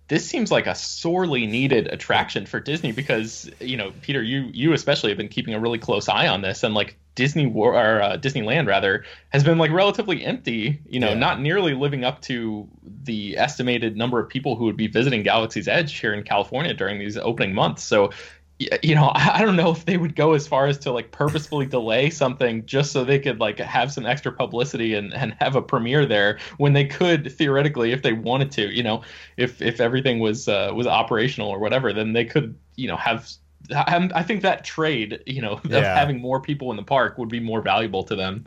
this 0.08 0.28
seems 0.28 0.52
like 0.52 0.66
a 0.66 0.74
sorely 0.74 1.46
needed 1.46 1.88
attraction 1.88 2.46
for 2.46 2.60
Disney 2.60 2.92
because 2.92 3.50
you 3.60 3.76
know 3.76 3.92
Peter, 4.02 4.22
you 4.22 4.50
you 4.52 4.72
especially 4.72 5.10
have 5.10 5.18
been 5.18 5.28
keeping 5.28 5.54
a 5.54 5.60
really 5.60 5.78
close 5.78 6.08
eye 6.08 6.28
on 6.28 6.42
this, 6.42 6.62
and 6.62 6.74
like 6.74 6.96
Disney 7.16 7.46
War 7.46 7.74
or 7.74 8.00
uh, 8.00 8.16
Disneyland 8.16 8.68
rather 8.68 9.04
has 9.30 9.42
been 9.42 9.58
like 9.58 9.72
relatively 9.72 10.24
empty, 10.24 10.78
you 10.88 11.00
know, 11.00 11.08
yeah. 11.08 11.14
not 11.14 11.40
nearly 11.40 11.74
living 11.74 12.04
up 12.04 12.22
to 12.22 12.68
the 13.02 13.36
estimated 13.36 13.96
number 13.96 14.20
of 14.20 14.28
people 14.28 14.54
who 14.54 14.64
would 14.64 14.76
be 14.76 14.86
visiting 14.86 15.22
Galaxy's 15.22 15.66
Edge 15.66 15.98
here 15.98 16.14
in 16.14 16.22
California 16.22 16.74
during 16.74 16.98
these 16.98 17.16
opening 17.16 17.54
months. 17.54 17.82
So 17.82 18.10
you 18.58 18.94
know, 18.94 19.12
I 19.14 19.42
don't 19.42 19.56
know 19.56 19.70
if 19.70 19.84
they 19.84 19.96
would 19.96 20.16
go 20.16 20.34
as 20.34 20.46
far 20.46 20.66
as 20.66 20.78
to 20.78 20.92
like 20.92 21.10
purposefully 21.10 21.66
delay 21.66 22.10
something 22.10 22.64
just 22.66 22.92
so 22.92 23.04
they 23.04 23.18
could 23.18 23.40
like 23.40 23.58
have 23.58 23.92
some 23.92 24.06
extra 24.06 24.32
publicity 24.32 24.94
and, 24.94 25.12
and 25.14 25.36
have 25.40 25.56
a 25.56 25.62
premiere 25.62 26.06
there 26.06 26.38
when 26.58 26.72
they 26.72 26.84
could 26.84 27.32
theoretically, 27.32 27.92
if 27.92 28.02
they 28.02 28.12
wanted 28.12 28.50
to, 28.52 28.74
you 28.74 28.82
know, 28.82 29.02
if 29.36 29.60
if 29.60 29.80
everything 29.80 30.18
was 30.18 30.48
uh, 30.48 30.72
was 30.74 30.86
operational 30.86 31.48
or 31.48 31.58
whatever, 31.58 31.92
then 31.92 32.12
they 32.12 32.24
could, 32.24 32.56
you 32.76 32.88
know, 32.88 32.96
have. 32.96 33.30
I 33.74 34.22
think 34.22 34.42
that 34.42 34.64
trade, 34.64 35.20
you 35.26 35.42
know, 35.42 35.60
yeah. 35.64 35.78
of 35.78 35.84
having 35.84 36.20
more 36.20 36.40
people 36.40 36.70
in 36.70 36.76
the 36.76 36.84
park 36.84 37.18
would 37.18 37.28
be 37.28 37.40
more 37.40 37.60
valuable 37.60 38.04
to 38.04 38.14
them. 38.14 38.44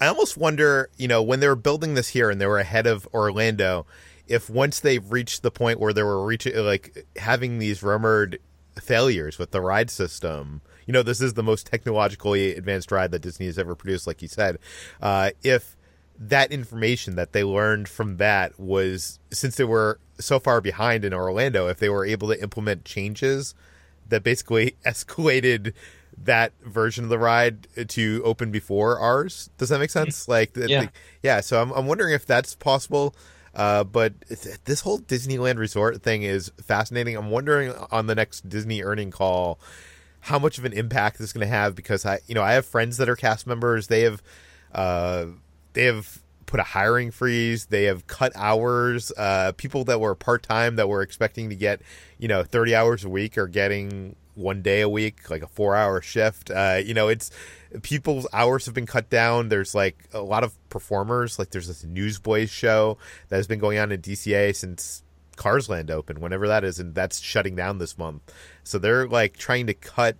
I 0.00 0.06
almost 0.06 0.36
wonder, 0.36 0.90
you 0.96 1.08
know, 1.08 1.22
when 1.22 1.40
they 1.40 1.48
were 1.48 1.56
building 1.56 1.94
this 1.94 2.08
here 2.08 2.30
and 2.30 2.40
they 2.40 2.46
were 2.46 2.60
ahead 2.60 2.86
of 2.86 3.08
Orlando, 3.12 3.84
if 4.28 4.48
once 4.48 4.78
they've 4.78 5.10
reached 5.10 5.42
the 5.42 5.50
point 5.50 5.80
where 5.80 5.92
they 5.92 6.04
were 6.04 6.24
reaching, 6.24 6.56
like 6.56 7.04
having 7.16 7.58
these 7.58 7.82
rumored 7.82 8.38
failures 8.80 9.38
with 9.38 9.50
the 9.50 9.60
ride 9.60 9.90
system. 9.90 10.60
You 10.86 10.92
know, 10.92 11.02
this 11.02 11.20
is 11.20 11.34
the 11.34 11.42
most 11.42 11.66
technologically 11.66 12.54
advanced 12.54 12.90
ride 12.92 13.10
that 13.12 13.20
Disney 13.20 13.46
has 13.46 13.58
ever 13.58 13.74
produced, 13.74 14.06
like 14.06 14.22
you 14.22 14.28
said. 14.28 14.58
Uh, 15.00 15.30
if 15.42 15.76
that 16.18 16.52
information 16.52 17.16
that 17.16 17.32
they 17.32 17.42
learned 17.42 17.88
from 17.88 18.18
that 18.18 18.58
was, 18.58 19.18
since 19.30 19.56
they 19.56 19.64
were 19.64 19.98
so 20.18 20.38
far 20.38 20.60
behind 20.60 21.04
in 21.04 21.12
Orlando, 21.12 21.68
if 21.68 21.78
they 21.78 21.88
were 21.88 22.04
able 22.04 22.28
to 22.28 22.40
implement 22.40 22.84
changes 22.84 23.54
that 24.08 24.22
basically 24.22 24.76
escalated 24.86 25.72
that 26.22 26.52
version 26.64 27.04
of 27.04 27.10
the 27.10 27.18
ride 27.18 27.66
to 27.88 28.22
open 28.24 28.50
before 28.50 28.98
ours. 28.98 29.50
Does 29.58 29.70
that 29.70 29.78
make 29.78 29.90
sense? 29.90 30.28
Like, 30.28 30.56
yeah, 30.56 30.66
the, 30.66 30.90
yeah. 31.22 31.40
So 31.40 31.60
I'm, 31.60 31.72
I'm 31.72 31.86
wondering 31.86 32.14
if 32.14 32.24
that's 32.24 32.54
possible. 32.54 33.14
Uh, 33.54 33.84
but 33.84 34.14
this 34.64 34.80
whole 34.80 34.98
Disneyland 34.98 35.58
Resort 35.58 36.02
thing 36.02 36.22
is 36.22 36.50
fascinating. 36.62 37.16
I'm 37.16 37.30
wondering 37.30 37.72
on 37.90 38.06
the 38.06 38.14
next 38.14 38.48
Disney 38.48 38.82
earning 38.82 39.10
call 39.10 39.58
how 40.20 40.38
much 40.38 40.58
of 40.58 40.64
an 40.64 40.72
impact 40.72 41.18
this 41.18 41.28
is 41.28 41.32
going 41.32 41.46
to 41.46 41.54
have 41.54 41.74
because 41.74 42.06
I, 42.06 42.20
you 42.26 42.34
know, 42.34 42.42
I 42.42 42.52
have 42.54 42.66
friends 42.66 42.96
that 42.96 43.08
are 43.08 43.16
cast 43.16 43.46
members. 43.46 43.88
They 43.88 44.02
have, 44.02 44.22
uh, 44.72 45.26
they 45.74 45.84
have 45.84 46.22
put 46.46 46.60
a 46.60 46.64
hiring 46.64 47.10
freeze. 47.10 47.66
They 47.66 47.84
have 47.84 48.06
cut 48.06 48.32
hours. 48.34 49.12
Uh, 49.16 49.52
people 49.56 49.84
that 49.84 50.00
were 50.00 50.14
part 50.14 50.42
time 50.42 50.76
that 50.76 50.88
were 50.88 51.02
expecting 51.02 51.50
to 51.50 51.54
get, 51.54 51.82
you 52.18 52.28
know, 52.28 52.42
30 52.42 52.74
hours 52.74 53.04
a 53.04 53.08
week 53.08 53.36
are 53.36 53.46
getting 53.46 54.16
one 54.34 54.62
day 54.62 54.80
a 54.80 54.88
week, 54.88 55.30
like 55.30 55.42
a 55.42 55.46
four 55.46 55.76
hour 55.76 56.00
shift. 56.00 56.50
Uh, 56.50 56.80
you 56.84 56.94
know, 56.94 57.08
it's 57.08 57.30
people's 57.82 58.26
hours 58.32 58.66
have 58.66 58.74
been 58.74 58.86
cut 58.86 59.10
down. 59.10 59.48
There's 59.48 59.74
like 59.74 59.96
a 60.12 60.20
lot 60.20 60.44
of 60.44 60.56
performers. 60.68 61.38
Like 61.38 61.50
there's 61.50 61.68
this 61.68 61.84
Newsboys 61.84 62.50
show 62.50 62.98
that 63.28 63.36
has 63.36 63.46
been 63.46 63.58
going 63.58 63.78
on 63.78 63.92
in 63.92 64.00
DCA 64.00 64.54
since 64.54 65.02
Cars 65.36 65.68
Land 65.68 65.90
opened, 65.90 66.20
whenever 66.20 66.46
that 66.48 66.64
is, 66.64 66.78
and 66.78 66.94
that's 66.94 67.20
shutting 67.20 67.56
down 67.56 67.78
this 67.78 67.98
month. 67.98 68.22
So 68.62 68.78
they're 68.78 69.08
like 69.08 69.36
trying 69.36 69.66
to 69.66 69.74
cut, 69.74 70.16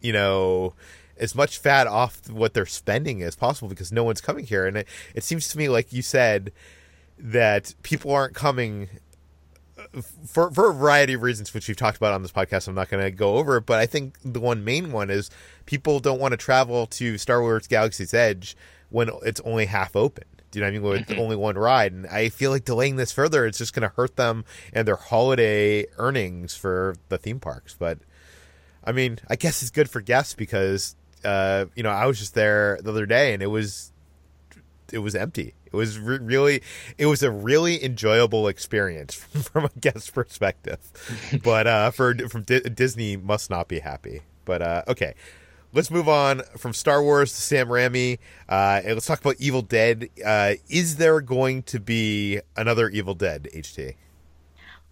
you 0.00 0.12
know, 0.12 0.74
as 1.18 1.34
much 1.34 1.58
fat 1.58 1.86
off 1.86 2.28
what 2.30 2.54
they're 2.54 2.66
spending 2.66 3.22
as 3.22 3.36
possible 3.36 3.68
because 3.68 3.92
no 3.92 4.04
one's 4.04 4.20
coming 4.20 4.44
here. 4.44 4.66
And 4.66 4.78
it, 4.78 4.88
it 5.14 5.24
seems 5.24 5.48
to 5.48 5.58
me, 5.58 5.68
like 5.68 5.92
you 5.92 6.02
said, 6.02 6.52
that 7.18 7.74
people 7.82 8.12
aren't 8.12 8.34
coming 8.34 8.88
for 10.26 10.50
for 10.50 10.70
a 10.70 10.72
variety 10.72 11.14
of 11.14 11.22
reasons, 11.22 11.52
which 11.52 11.68
we've 11.68 11.76
talked 11.76 11.96
about 11.96 12.12
on 12.12 12.22
this 12.22 12.32
podcast. 12.32 12.68
I'm 12.68 12.74
not 12.74 12.88
going 12.88 13.02
to 13.02 13.10
go 13.10 13.36
over 13.36 13.58
it, 13.58 13.66
but 13.66 13.78
I 13.78 13.86
think 13.86 14.16
the 14.24 14.40
one 14.40 14.64
main 14.64 14.92
one 14.92 15.10
is 15.10 15.30
people 15.66 16.00
don't 16.00 16.20
want 16.20 16.32
to 16.32 16.36
travel 16.36 16.86
to 16.86 17.18
Star 17.18 17.40
Wars 17.40 17.66
Galaxy's 17.66 18.14
Edge 18.14 18.56
when 18.90 19.10
it's 19.24 19.40
only 19.40 19.66
half 19.66 19.96
open. 19.96 20.24
Do 20.50 20.58
you 20.58 20.64
know 20.64 20.66
what 20.66 20.70
I 20.70 20.78
mean? 20.78 21.00
With 21.00 21.08
mm-hmm. 21.08 21.20
only 21.20 21.36
one 21.36 21.56
ride, 21.56 21.92
and 21.92 22.06
I 22.06 22.28
feel 22.28 22.50
like 22.50 22.64
delaying 22.64 22.96
this 22.96 23.12
further, 23.12 23.46
it's 23.46 23.58
just 23.58 23.74
going 23.74 23.88
to 23.88 23.94
hurt 23.94 24.16
them 24.16 24.44
and 24.72 24.86
their 24.86 24.96
holiday 24.96 25.86
earnings 25.98 26.56
for 26.56 26.96
the 27.08 27.18
theme 27.18 27.40
parks. 27.40 27.76
But 27.78 27.98
I 28.84 28.92
mean, 28.92 29.18
I 29.28 29.36
guess 29.36 29.62
it's 29.62 29.70
good 29.70 29.90
for 29.90 30.00
guests 30.00 30.34
because 30.34 30.96
uh, 31.24 31.66
you 31.74 31.82
know 31.82 31.90
I 31.90 32.06
was 32.06 32.18
just 32.18 32.34
there 32.34 32.78
the 32.82 32.90
other 32.90 33.06
day, 33.06 33.34
and 33.34 33.42
it 33.42 33.48
was 33.48 33.92
it 34.92 34.98
was 34.98 35.14
empty. 35.14 35.54
It 35.66 35.76
was 35.76 35.98
re- 35.98 36.18
really 36.18 36.62
it 36.98 37.06
was 37.06 37.22
a 37.22 37.30
really 37.30 37.82
enjoyable 37.84 38.48
experience 38.48 39.14
from 39.52 39.66
a 39.66 39.70
guest 39.80 40.14
perspective. 40.14 40.78
but 41.42 41.66
uh, 41.66 41.90
for 41.90 42.14
from 42.28 42.42
D- 42.42 42.60
Disney 42.60 43.16
must 43.16 43.50
not 43.50 43.68
be 43.68 43.80
happy. 43.80 44.22
But 44.44 44.62
uh, 44.62 44.82
okay, 44.88 45.14
let's 45.72 45.90
move 45.90 46.08
on 46.08 46.42
from 46.56 46.72
Star 46.72 47.02
Wars 47.02 47.32
to 47.34 47.40
Sam 47.40 47.68
Raimi. 47.68 48.18
Uh, 48.48 48.80
and 48.84 48.94
let's 48.94 49.06
talk 49.06 49.20
about 49.20 49.36
Evil 49.38 49.62
Dead. 49.62 50.08
Uh, 50.24 50.54
is 50.68 50.96
there 50.96 51.20
going 51.20 51.62
to 51.64 51.80
be 51.80 52.40
another 52.56 52.88
Evil 52.88 53.14
Dead? 53.14 53.48
HT. 53.54 53.94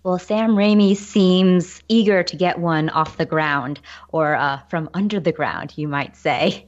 Well, 0.02 0.18
Sam 0.18 0.50
Raimi 0.50 0.94
seems 0.94 1.82
eager 1.88 2.22
to 2.22 2.36
get 2.36 2.58
one 2.58 2.90
off 2.90 3.16
the 3.16 3.24
ground, 3.24 3.80
or 4.08 4.34
uh, 4.34 4.58
from 4.68 4.90
under 4.92 5.18
the 5.18 5.32
ground, 5.32 5.72
you 5.76 5.88
might 5.88 6.14
say. 6.14 6.66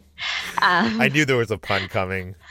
Um, 0.62 1.00
I 1.00 1.08
knew 1.08 1.24
there 1.24 1.36
was 1.36 1.50
a 1.50 1.58
pun 1.58 1.88
coming. 1.88 2.34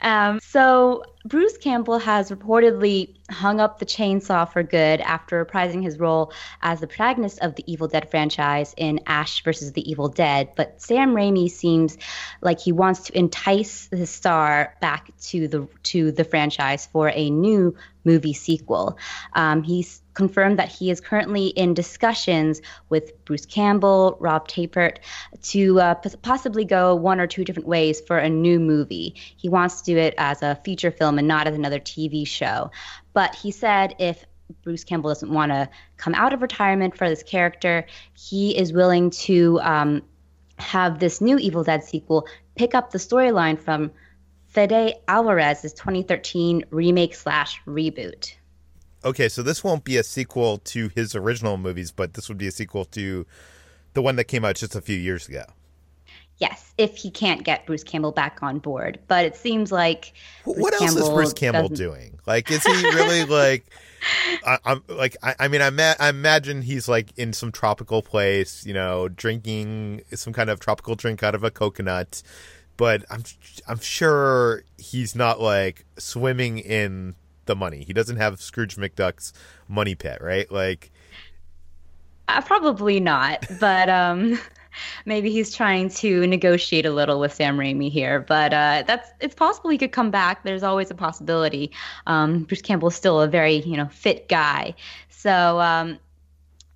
um, 0.00 0.40
so 0.40 1.02
Bruce 1.24 1.58
Campbell 1.58 1.98
has 1.98 2.30
reportedly 2.30 3.14
hung 3.30 3.60
up 3.60 3.78
the 3.78 3.86
chainsaw 3.86 4.50
for 4.50 4.62
good 4.62 5.00
after 5.00 5.44
reprising 5.44 5.82
his 5.82 5.98
role 5.98 6.32
as 6.62 6.80
the 6.80 6.86
protagonist 6.86 7.40
of 7.40 7.54
the 7.54 7.70
Evil 7.70 7.88
Dead 7.88 8.10
franchise 8.10 8.74
in 8.76 9.00
Ash 9.06 9.42
versus 9.44 9.72
the 9.72 9.90
Evil 9.90 10.08
Dead. 10.08 10.50
But 10.56 10.80
Sam 10.80 11.14
Raimi 11.14 11.50
seems 11.50 11.98
like 12.40 12.60
he 12.60 12.72
wants 12.72 13.00
to 13.04 13.18
entice 13.18 13.86
the 13.88 14.06
star 14.06 14.74
back 14.80 15.10
to 15.22 15.48
the 15.48 15.68
to 15.84 16.12
the 16.12 16.24
franchise 16.24 16.86
for 16.86 17.10
a 17.10 17.28
new 17.28 17.76
movie 18.04 18.32
sequel. 18.32 18.96
Um, 19.34 19.62
he's 19.62 20.00
confirmed 20.14 20.58
that 20.58 20.68
he 20.68 20.90
is 20.90 21.00
currently 21.00 21.46
in 21.46 21.74
discussions 21.74 22.60
with 22.88 23.24
Bruce 23.24 23.46
Campbell, 23.46 24.16
Rob 24.18 24.48
Tapert, 24.48 24.96
to 25.42 25.80
uh, 25.80 25.94
possibly 26.22 26.64
go 26.64 26.96
one 26.96 27.20
or 27.20 27.26
two 27.26 27.44
different 27.44 27.68
ways 27.68 28.00
for 28.00 28.18
a 28.18 28.28
new 28.28 28.58
movie. 28.58 29.14
He 29.36 29.48
wants 29.48 29.77
do 29.82 29.96
it 29.96 30.14
as 30.18 30.42
a 30.42 30.56
feature 30.64 30.90
film 30.90 31.18
and 31.18 31.28
not 31.28 31.46
as 31.46 31.54
another 31.54 31.80
TV 31.80 32.26
show. 32.26 32.70
But 33.12 33.34
he 33.34 33.50
said 33.50 33.94
if 33.98 34.24
Bruce 34.62 34.84
Campbell 34.84 35.10
doesn't 35.10 35.32
want 35.32 35.52
to 35.52 35.68
come 35.96 36.14
out 36.14 36.32
of 36.32 36.42
retirement 36.42 36.96
for 36.96 37.08
this 37.08 37.22
character, 37.22 37.86
he 38.14 38.56
is 38.56 38.72
willing 38.72 39.10
to 39.10 39.60
um, 39.62 40.02
have 40.58 40.98
this 40.98 41.20
new 41.20 41.38
Evil 41.38 41.64
Dead 41.64 41.84
sequel 41.84 42.26
pick 42.54 42.74
up 42.74 42.90
the 42.90 42.98
storyline 42.98 43.58
from 43.58 43.90
Fede 44.46 44.94
Alvarez's 45.06 45.72
2013 45.74 46.64
remake 46.70 47.14
slash 47.14 47.60
reboot. 47.66 48.34
Okay, 49.04 49.28
so 49.28 49.42
this 49.42 49.62
won't 49.62 49.84
be 49.84 49.96
a 49.96 50.02
sequel 50.02 50.58
to 50.58 50.88
his 50.88 51.14
original 51.14 51.56
movies, 51.56 51.92
but 51.92 52.14
this 52.14 52.28
would 52.28 52.38
be 52.38 52.48
a 52.48 52.50
sequel 52.50 52.84
to 52.86 53.26
the 53.92 54.02
one 54.02 54.16
that 54.16 54.24
came 54.24 54.44
out 54.44 54.56
just 54.56 54.74
a 54.74 54.80
few 54.80 54.96
years 54.96 55.28
ago. 55.28 55.44
Yes, 56.38 56.72
if 56.78 56.96
he 56.96 57.10
can't 57.10 57.42
get 57.42 57.66
Bruce 57.66 57.82
Campbell 57.82 58.12
back 58.12 58.38
on 58.42 58.60
board. 58.60 59.00
But 59.08 59.24
it 59.24 59.36
seems 59.36 59.72
like 59.72 60.12
Bruce 60.44 60.58
what 60.58 60.72
else 60.74 60.82
Campbell 60.82 61.02
is 61.02 61.14
Bruce 61.14 61.32
Campbell 61.32 61.68
doesn't... 61.68 61.84
doing? 61.84 62.18
Like, 62.26 62.50
is 62.50 62.64
he 62.64 62.72
really 62.72 63.24
like? 63.24 63.66
I, 64.46 64.58
am 64.64 64.84
like, 64.88 65.16
I, 65.22 65.34
I 65.40 65.48
mean, 65.48 65.60
I, 65.60 65.70
ma- 65.70 65.94
I 65.98 66.08
imagine 66.08 66.62
he's 66.62 66.88
like 66.88 67.10
in 67.16 67.32
some 67.32 67.50
tropical 67.50 68.02
place, 68.02 68.64
you 68.64 68.72
know, 68.72 69.08
drinking 69.08 70.02
some 70.14 70.32
kind 70.32 70.48
of 70.48 70.60
tropical 70.60 70.94
drink 70.94 71.24
out 71.24 71.34
of 71.34 71.42
a 71.42 71.50
coconut. 71.50 72.22
But 72.76 73.04
I'm, 73.10 73.24
I'm 73.66 73.80
sure 73.80 74.62
he's 74.76 75.16
not 75.16 75.40
like 75.40 75.84
swimming 75.98 76.58
in 76.60 77.16
the 77.46 77.56
money. 77.56 77.82
He 77.82 77.92
doesn't 77.92 78.18
have 78.18 78.40
Scrooge 78.40 78.76
McDuck's 78.76 79.32
money 79.66 79.96
pit, 79.96 80.20
right? 80.22 80.50
Like, 80.52 80.92
uh, 82.28 82.40
probably 82.42 83.00
not. 83.00 83.44
But 83.58 83.88
um, 83.88 84.38
maybe 85.04 85.30
he's 85.30 85.54
trying 85.54 85.88
to 85.90 86.26
negotiate 86.26 86.86
a 86.86 86.92
little 86.92 87.20
with 87.20 87.32
Sam 87.34 87.56
Raimi 87.56 87.90
here, 87.90 88.20
but 88.20 88.52
uh, 88.52 88.84
that's 88.86 89.10
it's 89.20 89.34
possible 89.34 89.70
he 89.70 89.78
could 89.78 89.92
come 89.92 90.10
back. 90.10 90.44
There's 90.44 90.62
always 90.62 90.90
a 90.90 90.94
possibility. 90.94 91.70
Um, 92.06 92.44
Bruce 92.44 92.62
Campbell 92.62 92.88
is 92.88 92.94
still 92.94 93.20
a 93.20 93.28
very 93.28 93.56
you 93.56 93.76
know 93.76 93.88
fit 93.88 94.28
guy, 94.28 94.74
so 95.08 95.60
um, 95.60 95.98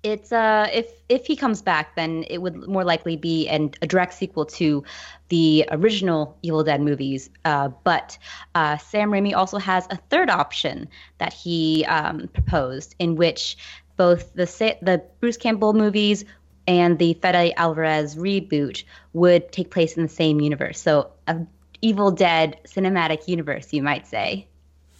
it's 0.03 0.33
uh 0.33 0.67
if 0.73 0.91
if 1.07 1.25
he 1.25 1.35
comes 1.35 1.61
back, 1.61 1.95
then 1.95 2.25
it 2.29 2.41
would 2.41 2.67
more 2.67 2.83
likely 2.83 3.15
be 3.15 3.47
an, 3.47 3.71
a 3.81 3.87
direct 3.87 4.13
sequel 4.13 4.45
to 4.45 4.83
the 5.29 5.65
original 5.71 6.37
Evil 6.41 6.63
Dead 6.63 6.81
movies. 6.81 7.29
Uh, 7.45 7.69
but 7.83 8.17
uh, 8.55 8.77
Sam 8.77 9.11
Raimi 9.11 9.33
also 9.33 9.57
has 9.57 9.87
a 9.89 9.97
third 10.09 10.29
option 10.29 10.89
that 11.19 11.33
he 11.33 11.85
um, 11.85 12.27
proposed, 12.33 12.95
in 12.99 13.15
which 13.15 13.57
both 13.95 14.33
the 14.33 14.45
the 14.81 15.01
Bruce 15.19 15.37
Campbell 15.37 15.73
movies 15.73 16.25
and 16.67 16.97
the 16.97 17.13
Fede 17.15 17.53
Alvarez 17.57 18.15
reboot 18.15 18.83
would 19.13 19.51
take 19.51 19.69
place 19.71 19.97
in 19.97 20.03
the 20.03 20.09
same 20.09 20.39
universe. 20.39 20.79
So, 20.79 21.11
a 21.27 21.45
Evil 21.81 22.11
Dead 22.11 22.57
cinematic 22.65 23.27
universe, 23.27 23.73
you 23.73 23.83
might 23.83 24.07
say. 24.07 24.47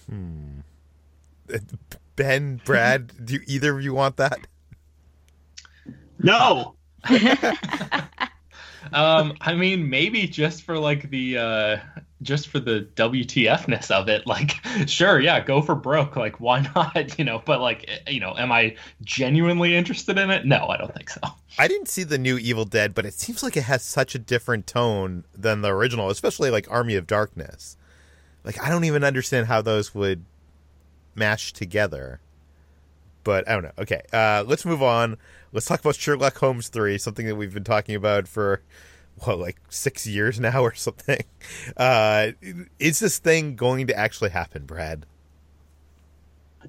Hmm. 0.10 0.60
Ben, 2.16 2.62
Brad, 2.66 3.14
do 3.26 3.40
either 3.48 3.78
of 3.78 3.84
you 3.84 3.94
want 3.94 4.18
that? 4.18 4.40
No. 6.20 6.76
um, 8.94 9.34
I 9.42 9.56
mean, 9.56 9.90
maybe 9.90 10.28
just 10.28 10.64
for 10.64 10.78
like 10.78 11.10
the 11.10 11.38
uh, 11.38 11.78
just 12.22 12.48
for 12.48 12.60
the 12.60 12.88
WTFness 12.96 13.92
of 13.92 14.10
it, 14.10 14.26
like, 14.26 14.56
sure, 14.88 15.20
yeah, 15.20 15.40
go 15.40 15.62
for 15.62 15.76
broke. 15.76 16.16
Like, 16.16 16.40
why 16.40 16.62
not? 16.76 17.18
You 17.18 17.26
know, 17.26 17.42
but 17.44 17.62
like, 17.62 17.90
you 18.08 18.20
know, 18.20 18.36
am 18.38 18.52
I 18.52 18.76
genuinely 19.04 19.76
interested 19.76 20.18
in 20.18 20.30
it? 20.32 20.46
No, 20.46 20.68
I 20.68 20.78
don't 20.78 20.94
think 20.94 21.10
so. 21.10 21.22
I 21.58 21.68
didn't 21.68 21.88
see 21.88 22.04
the 22.04 22.18
new 22.18 22.38
Evil 22.38 22.66
Dead, 22.66 22.96
but 22.96 23.06
it 23.06 23.14
seems 23.14 23.44
like 23.44 23.56
it 23.56 23.64
has 23.64 23.84
such 23.84 24.16
a 24.16 24.20
different 24.20 24.66
tone 24.66 25.24
than 25.36 25.62
the 25.62 25.70
original, 25.70 26.10
especially 26.10 26.50
like 26.50 26.70
Army 26.70 26.96
of 26.96 27.06
Darkness. 27.06 27.78
Like, 28.44 28.62
I 28.62 28.70
don't 28.70 28.84
even 28.86 29.04
understand 29.04 29.48
how 29.48 29.62
those 29.62 29.94
would 29.94 30.26
mash 31.16 31.54
together. 31.54 32.20
But 33.24 33.48
I 33.48 33.54
don't 33.54 33.64
know. 33.64 33.72
Okay, 33.80 34.02
uh, 34.12 34.44
let's 34.46 34.66
move 34.66 34.84
on. 34.84 35.18
Let's 35.54 35.66
talk 35.66 35.80
about 35.80 35.96
Sherlock 35.96 36.38
Holmes 36.38 36.68
3, 36.68 36.98
something 36.98 37.26
that 37.28 37.36
we've 37.36 37.54
been 37.54 37.64
talking 37.64 37.96
about 37.96 38.28
for 38.28 38.62
what 39.20 39.40
like 39.40 39.58
six 39.70 40.08
years 40.08 40.40
now 40.40 40.62
or 40.62 40.74
something. 40.74 41.24
Uh, 41.78 42.32
is 42.80 43.00
this 43.00 43.20
thing 43.20 43.56
going 43.56 43.88
to 43.88 43.96
actually 43.96 44.32
happen, 44.32 44.66
Brad? 44.66 45.06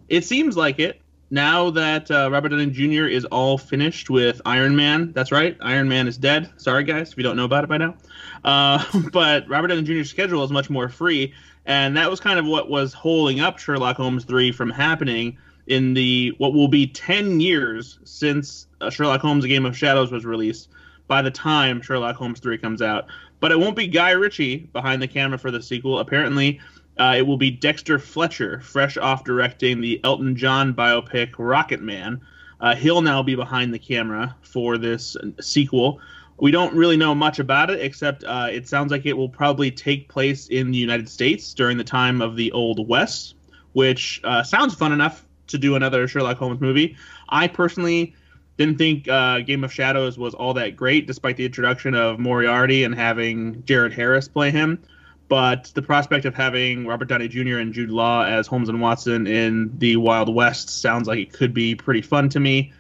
It 0.09 0.25
seems 0.25 0.57
like 0.57 0.79
it. 0.79 1.01
Now 1.35 1.71
that 1.71 2.13
uh, 2.13 2.31
Robert 2.31 2.51
Downey 2.51 2.67
Jr. 2.67 3.07
is 3.07 3.25
all 3.25 3.59
finished 3.59 4.09
with 4.09 4.41
Iron 4.47 4.77
Man, 4.77 5.11
that's 5.15 5.33
right. 5.33 5.57
Iron 5.61 5.89
Man 5.89 6.07
is 6.07 6.17
dead. 6.17 6.49
Sorry, 6.59 6.85
guys, 6.85 7.11
if 7.11 7.19
you 7.19 7.25
don't 7.25 7.37
know 7.37 7.45
about 7.45 7.65
it 7.65 7.67
by 7.67 7.79
now. 7.79 7.97
Uh, 8.45 8.85
but 9.13 9.49
Robert 9.49 9.67
Downey 9.67 9.83
Jr.'s 9.83 10.09
schedule 10.09 10.45
is 10.45 10.53
much 10.53 10.71
more 10.71 10.89
free, 10.89 11.35
and 11.67 11.97
that 11.97 12.09
was 12.09 12.21
kind 12.21 12.39
of 12.39 12.47
what 12.47 12.71
was 12.71 12.93
holding 12.93 13.41
up 13.41 13.59
Sherlock 13.59 13.97
Holmes 13.97 14.25
3 14.25 14.53
from 14.53 14.71
happening 14.71 15.37
in 15.67 15.93
the 15.93 16.33
what 16.39 16.55
will 16.55 16.69
be 16.69 16.87
10 16.87 17.41
years 17.41 17.99
since 18.05 18.69
uh, 18.81 18.89
Sherlock 18.89 19.21
Holmes: 19.21 19.45
A 19.45 19.49
Game 19.49 19.67
of 19.67 19.77
Shadows 19.77 20.13
was 20.13 20.25
released 20.25 20.69
by 21.09 21.21
the 21.21 21.33
time 21.33 21.83
Sherlock 21.83 22.15
Holmes 22.15 22.39
3 22.39 22.59
comes 22.59 22.81
out. 22.81 23.07
But 23.41 23.51
it 23.51 23.59
won't 23.59 23.75
be 23.75 23.89
Guy 23.89 24.13
Ritchie 24.13 24.69
behind 24.73 25.03
the 25.03 25.09
camera 25.09 25.39
for 25.39 25.51
the 25.51 25.61
sequel. 25.61 25.99
Apparently, 25.99 26.61
uh, 26.99 27.15
it 27.17 27.23
will 27.23 27.37
be 27.37 27.51
Dexter 27.51 27.99
Fletcher, 27.99 28.61
fresh 28.61 28.97
off 28.97 29.25
directing 29.25 29.81
the 29.81 30.01
Elton 30.05 30.37
John 30.37 30.73
biopic 30.75 31.33
Rocketman. 31.33 32.21
Uh, 32.61 32.75
he'll 32.75 33.03
now 33.03 33.23
be 33.23 33.35
behind 33.35 33.75
the 33.75 33.79
camera 33.79 34.35
for 34.43 34.79
this 34.79 35.17
sequel. 35.41 36.01
We 36.39 36.51
don't 36.51 36.75
really 36.75 36.97
know 36.97 37.15
much 37.15 37.39
about 37.39 37.71
it, 37.71 37.81
except 37.81 38.25
uh, 38.25 38.49
it 38.51 38.69
sounds 38.69 38.91
like 38.91 39.07
it 39.07 39.17
will 39.17 39.29
probably 39.29 39.71
take 39.71 40.09
place 40.09 40.49
in 40.49 40.71
the 40.71 40.79
United 40.79 41.09
States 41.09 41.53
during 41.55 41.79
the 41.79 41.85
time 41.85 42.21
of 42.21 42.37
the 42.37 42.51
Old 42.53 42.89
West, 42.89 43.35
which 43.73 44.21
uh, 44.25 44.43
sounds 44.43 44.75
fun 44.75 44.93
enough 44.93 45.25
to 45.49 45.59
do 45.59 45.77
another 45.77 46.09
Sherlock 46.09 46.39
Holmes 46.39 46.61
movie. 46.61 46.97
I 47.29 47.49
personally 47.49 48.15
didn't 48.57 48.79
think 48.79 49.09
uh, 49.09 49.41
Game 49.41 49.65
of 49.65 49.73
Shadows 49.73 50.17
was 50.17 50.35
all 50.35 50.55
that 50.55 50.77
great, 50.77 51.07
despite 51.07 51.37
the 51.37 51.45
introduction 51.45 51.95
of 51.95 52.19
Moriarty 52.19 52.85
and 52.85 52.95
having 52.95 53.65
Jared 53.65 53.93
Harris 53.93 54.29
play 54.29 54.51
him. 54.51 54.83
But 55.29 55.73
the 55.75 55.83
prospect 55.83 56.27
of 56.27 56.35
having 56.35 56.87
Robert 56.87 57.09
Downey 57.09 57.29
Jr. 57.29 57.59
and 57.59 57.73
Jude 57.73 57.91
Law 57.91 58.25
as 58.25 58.47
Holmes 58.47 58.69
and 58.69 58.81
Watson 58.81 59.27
in 59.27 59.79
the 59.79 59.97
Wild 59.97 60.33
West 60.33 60.69
sounds 60.69 61.09
like 61.09 61.19
it 61.19 61.33
could 61.33 61.55
be 61.55 61.75
pretty 61.75 62.03
fun 62.03 62.29
to 62.31 62.41
me. 62.41 62.73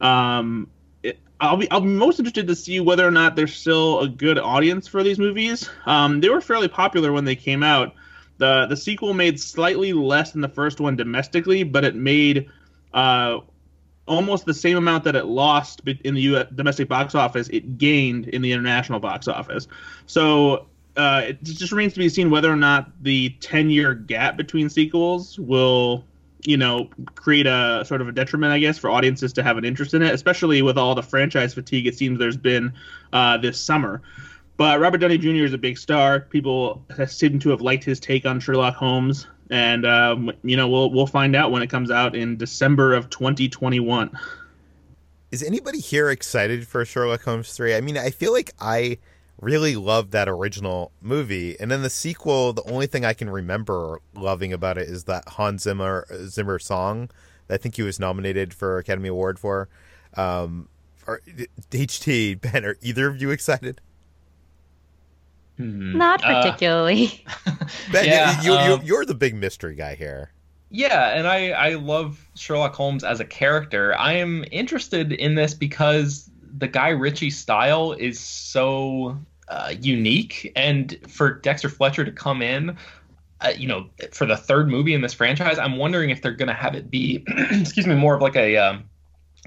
Um, 0.00 0.68
it, 1.02 1.18
I'll 1.40 1.56
be 1.56 1.70
I'll 1.70 1.80
be 1.80 1.88
most 1.88 2.18
interested 2.18 2.48
to 2.48 2.54
see 2.54 2.80
whether 2.80 3.06
or 3.06 3.10
not 3.10 3.34
there's 3.34 3.54
still 3.54 4.00
a 4.00 4.08
good 4.08 4.38
audience 4.38 4.86
for 4.86 5.02
these 5.02 5.18
movies. 5.18 5.70
Um, 5.86 6.20
they 6.20 6.28
were 6.28 6.42
fairly 6.42 6.68
popular 6.68 7.12
when 7.12 7.24
they 7.24 7.36
came 7.36 7.62
out. 7.62 7.94
the 8.36 8.66
The 8.66 8.76
sequel 8.76 9.14
made 9.14 9.40
slightly 9.40 9.94
less 9.94 10.32
than 10.32 10.42
the 10.42 10.48
first 10.48 10.80
one 10.80 10.96
domestically, 10.96 11.62
but 11.62 11.84
it 11.84 11.94
made 11.94 12.50
uh, 12.92 13.38
almost 14.06 14.44
the 14.44 14.54
same 14.54 14.76
amount 14.76 15.04
that 15.04 15.16
it 15.16 15.26
lost 15.26 15.82
in 15.86 16.14
the 16.14 16.20
US 16.22 16.46
domestic 16.54 16.88
box 16.88 17.14
office, 17.14 17.48
it 17.48 17.78
gained 17.78 18.28
in 18.28 18.42
the 18.42 18.52
international 18.52 19.00
box 19.00 19.28
office. 19.28 19.66
So 20.06 20.66
uh, 20.96 21.22
it 21.26 21.42
just 21.42 21.72
remains 21.72 21.92
to 21.94 21.98
be 21.98 22.08
seen 22.08 22.30
whether 22.30 22.50
or 22.50 22.56
not 22.56 22.90
the 23.02 23.30
10 23.40 23.70
year 23.70 23.94
gap 23.94 24.36
between 24.36 24.68
sequels 24.68 25.38
will, 25.38 26.04
you 26.44 26.56
know, 26.56 26.88
create 27.14 27.46
a 27.46 27.84
sort 27.86 28.00
of 28.00 28.08
a 28.08 28.12
detriment, 28.12 28.52
I 28.52 28.58
guess, 28.58 28.78
for 28.78 28.90
audiences 28.90 29.32
to 29.34 29.42
have 29.42 29.58
an 29.58 29.64
interest 29.64 29.94
in 29.94 30.02
it, 30.02 30.14
especially 30.14 30.62
with 30.62 30.78
all 30.78 30.94
the 30.94 31.02
franchise 31.02 31.54
fatigue 31.54 31.86
it 31.86 31.96
seems 31.96 32.18
there's 32.18 32.36
been 32.36 32.72
uh, 33.12 33.36
this 33.38 33.60
summer. 33.60 34.02
But 34.56 34.80
Robert 34.80 34.98
Downey 34.98 35.18
Jr. 35.18 35.44
is 35.44 35.52
a 35.52 35.58
big 35.58 35.76
star. 35.76 36.20
People 36.20 36.82
seem 37.06 37.38
to 37.40 37.50
have 37.50 37.60
liked 37.60 37.84
his 37.84 38.00
take 38.00 38.24
on 38.24 38.40
Sherlock 38.40 38.74
Holmes, 38.74 39.26
and 39.50 39.84
um, 39.84 40.32
you 40.42 40.56
know 40.56 40.66
we'll 40.66 40.90
we'll 40.90 41.06
find 41.06 41.36
out 41.36 41.50
when 41.50 41.62
it 41.62 41.68
comes 41.68 41.90
out 41.90 42.16
in 42.16 42.38
December 42.38 42.94
of 42.94 43.10
2021. 43.10 44.18
Is 45.30 45.42
anybody 45.42 45.80
here 45.80 46.08
excited 46.08 46.66
for 46.66 46.86
Sherlock 46.86 47.22
Holmes 47.22 47.52
three? 47.52 47.74
I 47.74 47.82
mean, 47.82 47.98
I 47.98 48.08
feel 48.08 48.32
like 48.32 48.52
I 48.58 48.96
really 49.40 49.76
loved 49.76 50.12
that 50.12 50.28
original 50.28 50.92
movie, 51.00 51.58
and 51.60 51.70
then 51.70 51.82
the 51.82 51.90
sequel. 51.90 52.52
The 52.52 52.62
only 52.70 52.86
thing 52.86 53.04
I 53.04 53.12
can 53.12 53.30
remember 53.30 54.00
loving 54.14 54.52
about 54.52 54.78
it 54.78 54.88
is 54.88 55.04
that 55.04 55.28
Hans 55.28 55.62
Zimmer 55.62 56.06
Zimmer 56.26 56.58
song. 56.58 57.10
I 57.48 57.56
think 57.56 57.76
he 57.76 57.82
was 57.82 58.00
nominated 58.00 58.52
for 58.52 58.78
Academy 58.78 59.08
Award 59.08 59.38
for. 59.38 59.68
Um, 60.16 60.68
are, 61.06 61.20
HT 61.70 62.40
Ben, 62.40 62.64
are 62.64 62.76
either 62.82 63.08
of 63.08 63.20
you 63.20 63.30
excited? 63.30 63.80
Hmm. 65.56 65.96
Not 65.96 66.24
uh, 66.24 66.42
particularly. 66.42 67.24
Uh, 67.46 67.52
ben, 67.92 68.04
yeah, 68.04 68.42
you, 68.42 68.52
you, 68.52 68.74
um, 68.74 68.80
you're 68.84 69.04
the 69.04 69.14
big 69.14 69.34
mystery 69.34 69.74
guy 69.74 69.94
here. 69.94 70.32
Yeah, 70.70 71.16
and 71.16 71.26
I, 71.28 71.50
I 71.50 71.74
love 71.74 72.28
Sherlock 72.34 72.74
Holmes 72.74 73.04
as 73.04 73.20
a 73.20 73.24
character. 73.24 73.96
I 73.96 74.14
am 74.14 74.44
interested 74.50 75.12
in 75.12 75.36
this 75.36 75.54
because 75.54 76.28
the 76.56 76.68
Guy 76.68 76.90
Ritchie 76.90 77.30
style 77.30 77.92
is 77.92 78.18
so 78.18 79.18
uh, 79.48 79.74
unique, 79.80 80.52
and 80.56 80.98
for 81.08 81.34
Dexter 81.34 81.68
Fletcher 81.68 82.04
to 82.04 82.12
come 82.12 82.42
in, 82.42 82.76
uh, 83.40 83.52
you 83.56 83.68
know, 83.68 83.86
for 84.12 84.26
the 84.26 84.36
third 84.36 84.68
movie 84.68 84.94
in 84.94 85.00
this 85.00 85.14
franchise, 85.14 85.58
I'm 85.58 85.76
wondering 85.76 86.10
if 86.10 86.22
they're 86.22 86.32
going 86.32 86.48
to 86.48 86.54
have 86.54 86.74
it 86.74 86.90
be, 86.90 87.24
excuse 87.50 87.86
me, 87.86 87.94
more 87.94 88.14
of 88.14 88.22
like 88.22 88.36
a 88.36 88.56
um, 88.56 88.84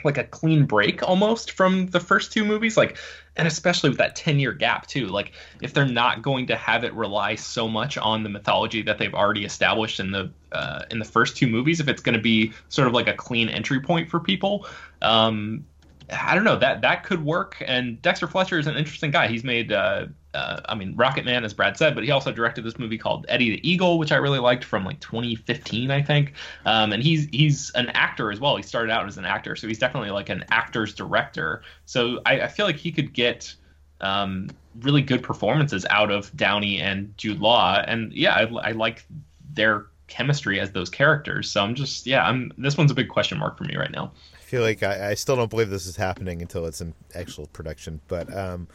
like 0.04 0.18
a 0.18 0.24
clean 0.24 0.66
break 0.66 1.04
almost 1.04 1.52
from 1.52 1.88
the 1.88 2.00
first 2.00 2.32
two 2.32 2.46
movies. 2.46 2.78
Like 2.78 2.98
and 3.36 3.48
especially 3.48 3.90
with 3.90 3.98
that 3.98 4.16
10 4.16 4.40
year 4.40 4.54
gap 4.54 4.88
too. 4.88 5.08
Like 5.08 5.34
if 5.62 5.74
they're 5.74 5.86
not 5.86 6.22
going 6.22 6.48
to 6.48 6.56
have 6.56 6.84
it 6.84 6.94
rely 6.94 7.36
so 7.36 7.68
much 7.68 7.98
on 7.98 8.24
the 8.24 8.30
mythology 8.30 8.82
that 8.84 8.98
they've 8.98 9.14
already 9.14 9.46
established 9.46 10.00
in 10.00 10.12
the 10.12 10.32
uh, 10.52 10.84
in 10.92 11.00
the 11.00 11.06
first 11.06 11.38
two 11.38 11.48
movies 11.48 11.80
if 11.80 11.88
it's 11.88 12.02
going 12.02 12.16
to 12.16 12.22
be 12.22 12.52
sort 12.70 12.88
of 12.88 12.94
like 12.94 13.08
a 13.08 13.14
clean 13.14 13.50
entry 13.50 13.80
point 13.80 14.10
for 14.10 14.20
people. 14.20 14.68
Um 15.02 15.66
I 16.12 16.36
don't 16.36 16.44
know 16.44 16.58
that 16.58 16.82
that 16.82 17.04
could 17.04 17.24
work. 17.24 17.62
And 17.66 18.02
Dexter 18.02 18.28
Fletcher 18.28 18.60
is 18.60 18.68
an 18.68 18.76
interesting 18.76 19.12
guy. 19.12 19.28
He's 19.28 19.44
made, 19.44 19.72
uh, 19.72 20.08
uh, 20.34 20.62
I 20.66 20.76
mean, 20.76 20.96
Rocketman, 20.96 21.44
as 21.44 21.54
Brad 21.54 21.78
said, 21.78 21.96
but 21.96 22.04
he 22.04 22.12
also 22.12 22.32
directed 22.32 22.64
this 22.64 22.80
movie 22.80 22.98
called 22.98 23.26
Eddie 23.30 23.52
the 23.52 23.70
Eagle, 23.70 23.98
which 24.00 24.12
I 24.12 24.16
really 24.16 24.40
liked 24.40 24.64
from 24.64 24.86
like 24.86 25.00
2015, 25.00 25.92
I 25.92 26.02
think. 26.02 26.34
Um, 26.66 26.94
and 26.94 27.04
he's 27.04 27.28
he's 27.32 27.72
an 27.72 27.90
actor 27.90 28.32
as 28.32 28.40
well. 28.40 28.56
He 28.56 28.64
started 28.64 28.92
out 28.92 29.08
as 29.08 29.18
an 29.18 29.26
actor, 29.26 29.56
so 29.56 29.68
he's 29.68 29.80
definitely 29.80 30.12
like 30.12 30.30
an 30.30 30.46
actor's 30.50 30.94
director. 30.94 31.62
So 31.86 32.22
I, 32.26 32.42
I 32.42 32.48
feel 32.48 32.66
like 32.66 32.78
he 32.78 32.92
could 32.92 33.14
get 33.14 33.54
um, 34.02 34.50
really 34.82 35.02
good 35.02 35.24
performances 35.24 35.86
out 35.90 36.12
of 36.12 36.36
Downey 36.36 36.82
and 36.82 37.16
Jude 37.18 37.40
Law. 37.40 37.84
And 37.86 38.14
yeah, 38.14 38.34
I, 38.36 38.70
I 38.70 38.72
like 38.72 39.06
their 39.54 39.88
chemistry 40.08 40.60
as 40.60 40.72
those 40.72 40.90
characters. 40.90 41.52
So 41.52 41.64
I'm 41.64 41.76
just 41.76 42.08
yeah, 42.08 42.26
I'm 42.26 42.52
this 42.58 42.78
one's 42.78 42.92
a 42.92 42.96
big 42.96 43.10
question 43.10 43.38
mark 43.38 43.58
for 43.58 43.64
me 43.64 43.76
right 43.76 43.92
now 43.92 44.12
feel 44.50 44.64
like 44.64 44.82
I, 44.82 45.12
I, 45.12 45.14
still 45.14 45.36
don't 45.36 45.50
believe 45.50 45.70
this 45.70 45.86
is 45.86 45.96
happening 45.96 46.42
until 46.42 46.66
it's 46.66 46.82
in 46.82 46.96
actual 47.14 47.46
production. 47.48 48.02
But 48.08 48.36
um, 48.36 48.68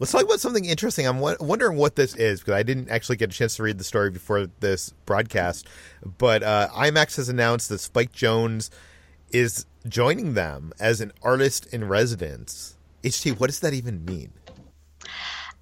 let's 0.00 0.10
talk 0.10 0.24
about 0.24 0.40
something 0.40 0.64
interesting. 0.64 1.06
I'm 1.06 1.18
w- 1.18 1.36
wondering 1.40 1.78
what 1.78 1.94
this 1.94 2.16
is 2.16 2.40
because 2.40 2.54
I 2.54 2.64
didn't 2.64 2.90
actually 2.90 3.16
get 3.16 3.30
a 3.30 3.32
chance 3.32 3.54
to 3.56 3.62
read 3.62 3.78
the 3.78 3.84
story 3.84 4.10
before 4.10 4.48
this 4.58 4.92
broadcast. 5.06 5.68
But 6.18 6.42
uh, 6.42 6.68
IMAX 6.74 7.16
has 7.16 7.28
announced 7.28 7.68
that 7.68 7.78
Spike 7.78 8.12
Jonze 8.12 8.70
is 9.30 9.66
joining 9.88 10.34
them 10.34 10.72
as 10.80 11.00
an 11.00 11.12
artist 11.22 11.72
in 11.72 11.86
residence. 11.86 12.76
HT, 13.04 13.38
what 13.38 13.46
does 13.46 13.60
that 13.60 13.72
even 13.72 14.04
mean? 14.04 14.32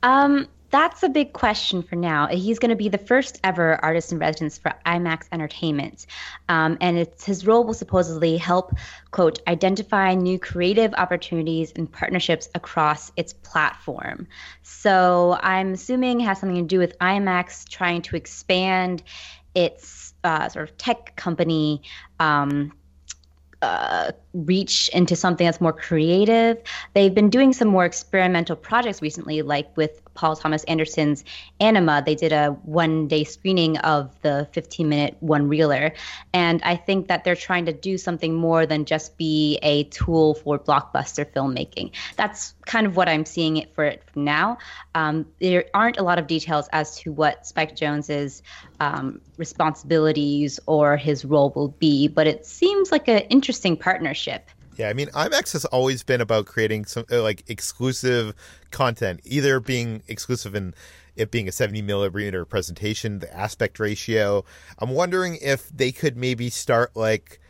Um, 0.02 0.48
that's 0.70 1.02
a 1.02 1.08
big 1.08 1.32
question 1.32 1.82
for 1.82 1.96
now. 1.96 2.26
He's 2.28 2.58
going 2.58 2.70
to 2.70 2.76
be 2.76 2.88
the 2.88 2.98
first 2.98 3.40
ever 3.42 3.82
artist 3.82 4.12
in 4.12 4.18
residence 4.18 4.58
for 4.58 4.72
IMAX 4.84 5.26
Entertainment. 5.32 6.06
Um, 6.48 6.76
and 6.80 6.98
it's, 6.98 7.24
his 7.24 7.46
role 7.46 7.64
will 7.64 7.74
supposedly 7.74 8.36
help, 8.36 8.74
quote, 9.10 9.40
identify 9.46 10.14
new 10.14 10.38
creative 10.38 10.92
opportunities 10.94 11.72
and 11.74 11.90
partnerships 11.90 12.48
across 12.54 13.12
its 13.16 13.32
platform. 13.32 14.26
So 14.62 15.38
I'm 15.40 15.72
assuming 15.72 16.20
it 16.20 16.24
has 16.24 16.40
something 16.40 16.62
to 16.62 16.68
do 16.68 16.78
with 16.78 16.98
IMAX 16.98 17.68
trying 17.68 18.02
to 18.02 18.16
expand 18.16 19.02
its 19.54 20.12
uh, 20.24 20.48
sort 20.48 20.68
of 20.68 20.76
tech 20.76 21.16
company. 21.16 21.82
Um, 22.20 22.72
uh, 23.60 24.12
reach 24.34 24.88
into 24.90 25.16
something 25.16 25.44
that's 25.44 25.60
more 25.60 25.72
creative. 25.72 26.62
They've 26.94 27.14
been 27.14 27.28
doing 27.28 27.52
some 27.52 27.66
more 27.66 27.84
experimental 27.84 28.54
projects 28.54 29.02
recently, 29.02 29.42
like 29.42 29.76
with 29.76 30.00
Paul 30.18 30.34
Thomas 30.34 30.64
Anderson's 30.64 31.24
Anima. 31.60 32.02
They 32.04 32.16
did 32.16 32.32
a 32.32 32.48
one 32.64 33.06
day 33.06 33.22
screening 33.22 33.78
of 33.78 34.10
the 34.22 34.48
15 34.50 34.88
minute 34.88 35.16
one 35.20 35.48
reeler. 35.48 35.92
And 36.32 36.60
I 36.64 36.74
think 36.74 37.06
that 37.06 37.22
they're 37.22 37.36
trying 37.36 37.66
to 37.66 37.72
do 37.72 37.96
something 37.96 38.34
more 38.34 38.66
than 38.66 38.84
just 38.84 39.16
be 39.16 39.60
a 39.62 39.84
tool 39.84 40.34
for 40.34 40.58
blockbuster 40.58 41.24
filmmaking. 41.24 41.92
That's 42.16 42.54
kind 42.66 42.84
of 42.84 42.96
what 42.96 43.08
I'm 43.08 43.24
seeing 43.24 43.58
it 43.58 43.72
for 43.76 43.84
it 43.84 44.02
now. 44.16 44.58
Um, 44.96 45.24
there 45.40 45.66
aren't 45.72 45.98
a 45.98 46.02
lot 46.02 46.18
of 46.18 46.26
details 46.26 46.68
as 46.72 46.98
to 46.98 47.12
what 47.12 47.46
Spike 47.46 47.76
Jonze's 47.76 48.42
um, 48.80 49.20
responsibilities 49.36 50.58
or 50.66 50.96
his 50.96 51.24
role 51.24 51.52
will 51.54 51.68
be, 51.68 52.08
but 52.08 52.26
it 52.26 52.44
seems 52.44 52.90
like 52.90 53.06
an 53.06 53.20
interesting 53.30 53.76
partnership. 53.76 54.50
Yeah, 54.78 54.88
I 54.88 54.92
mean, 54.92 55.08
IMAX 55.08 55.52
has 55.54 55.64
always 55.64 56.04
been 56.04 56.20
about 56.20 56.46
creating 56.46 56.84
some 56.84 57.04
uh, 57.10 57.20
like 57.20 57.42
exclusive 57.48 58.32
content, 58.70 59.20
either 59.24 59.58
being 59.58 60.02
exclusive 60.06 60.54
in 60.54 60.72
it 61.16 61.32
being 61.32 61.48
a 61.48 61.52
70 61.52 61.82
millimeter 61.82 62.44
presentation, 62.44 63.18
the 63.18 63.36
aspect 63.36 63.80
ratio. 63.80 64.44
I'm 64.78 64.90
wondering 64.90 65.36
if 65.42 65.68
they 65.70 65.90
could 65.90 66.16
maybe 66.16 66.48
start 66.48 66.94
like 66.94 67.40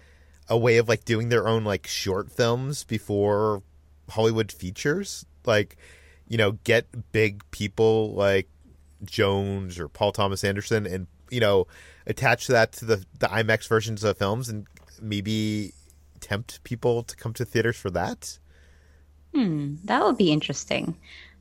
a 0.48 0.56
way 0.56 0.78
of 0.78 0.88
like 0.88 1.04
doing 1.04 1.28
their 1.28 1.46
own 1.46 1.64
like 1.64 1.86
short 1.86 2.32
films 2.32 2.84
before 2.84 3.62
Hollywood 4.08 4.50
features, 4.50 5.26
like 5.44 5.76
you 6.28 6.38
know, 6.38 6.52
get 6.64 7.12
big 7.12 7.42
people 7.50 8.14
like 8.14 8.48
Jonze 9.04 9.78
or 9.78 9.88
Paul 9.90 10.12
Thomas 10.12 10.44
Anderson, 10.44 10.86
and 10.86 11.06
you 11.28 11.40
know, 11.40 11.66
attach 12.06 12.46
that 12.46 12.72
to 12.72 12.86
the 12.86 13.04
the 13.18 13.26
IMAX 13.26 13.68
versions 13.68 14.02
of 14.02 14.16
films, 14.16 14.48
and 14.48 14.66
maybe 15.02 15.74
tempt 16.20 16.62
people 16.64 17.02
to 17.02 17.16
come 17.16 17.32
to 17.34 17.44
theaters 17.44 17.76
for 17.76 17.90
that? 17.90 18.38
Hmm, 19.34 19.76
that 19.84 20.04
would 20.04 20.16
be 20.16 20.32
interesting. 20.32 20.96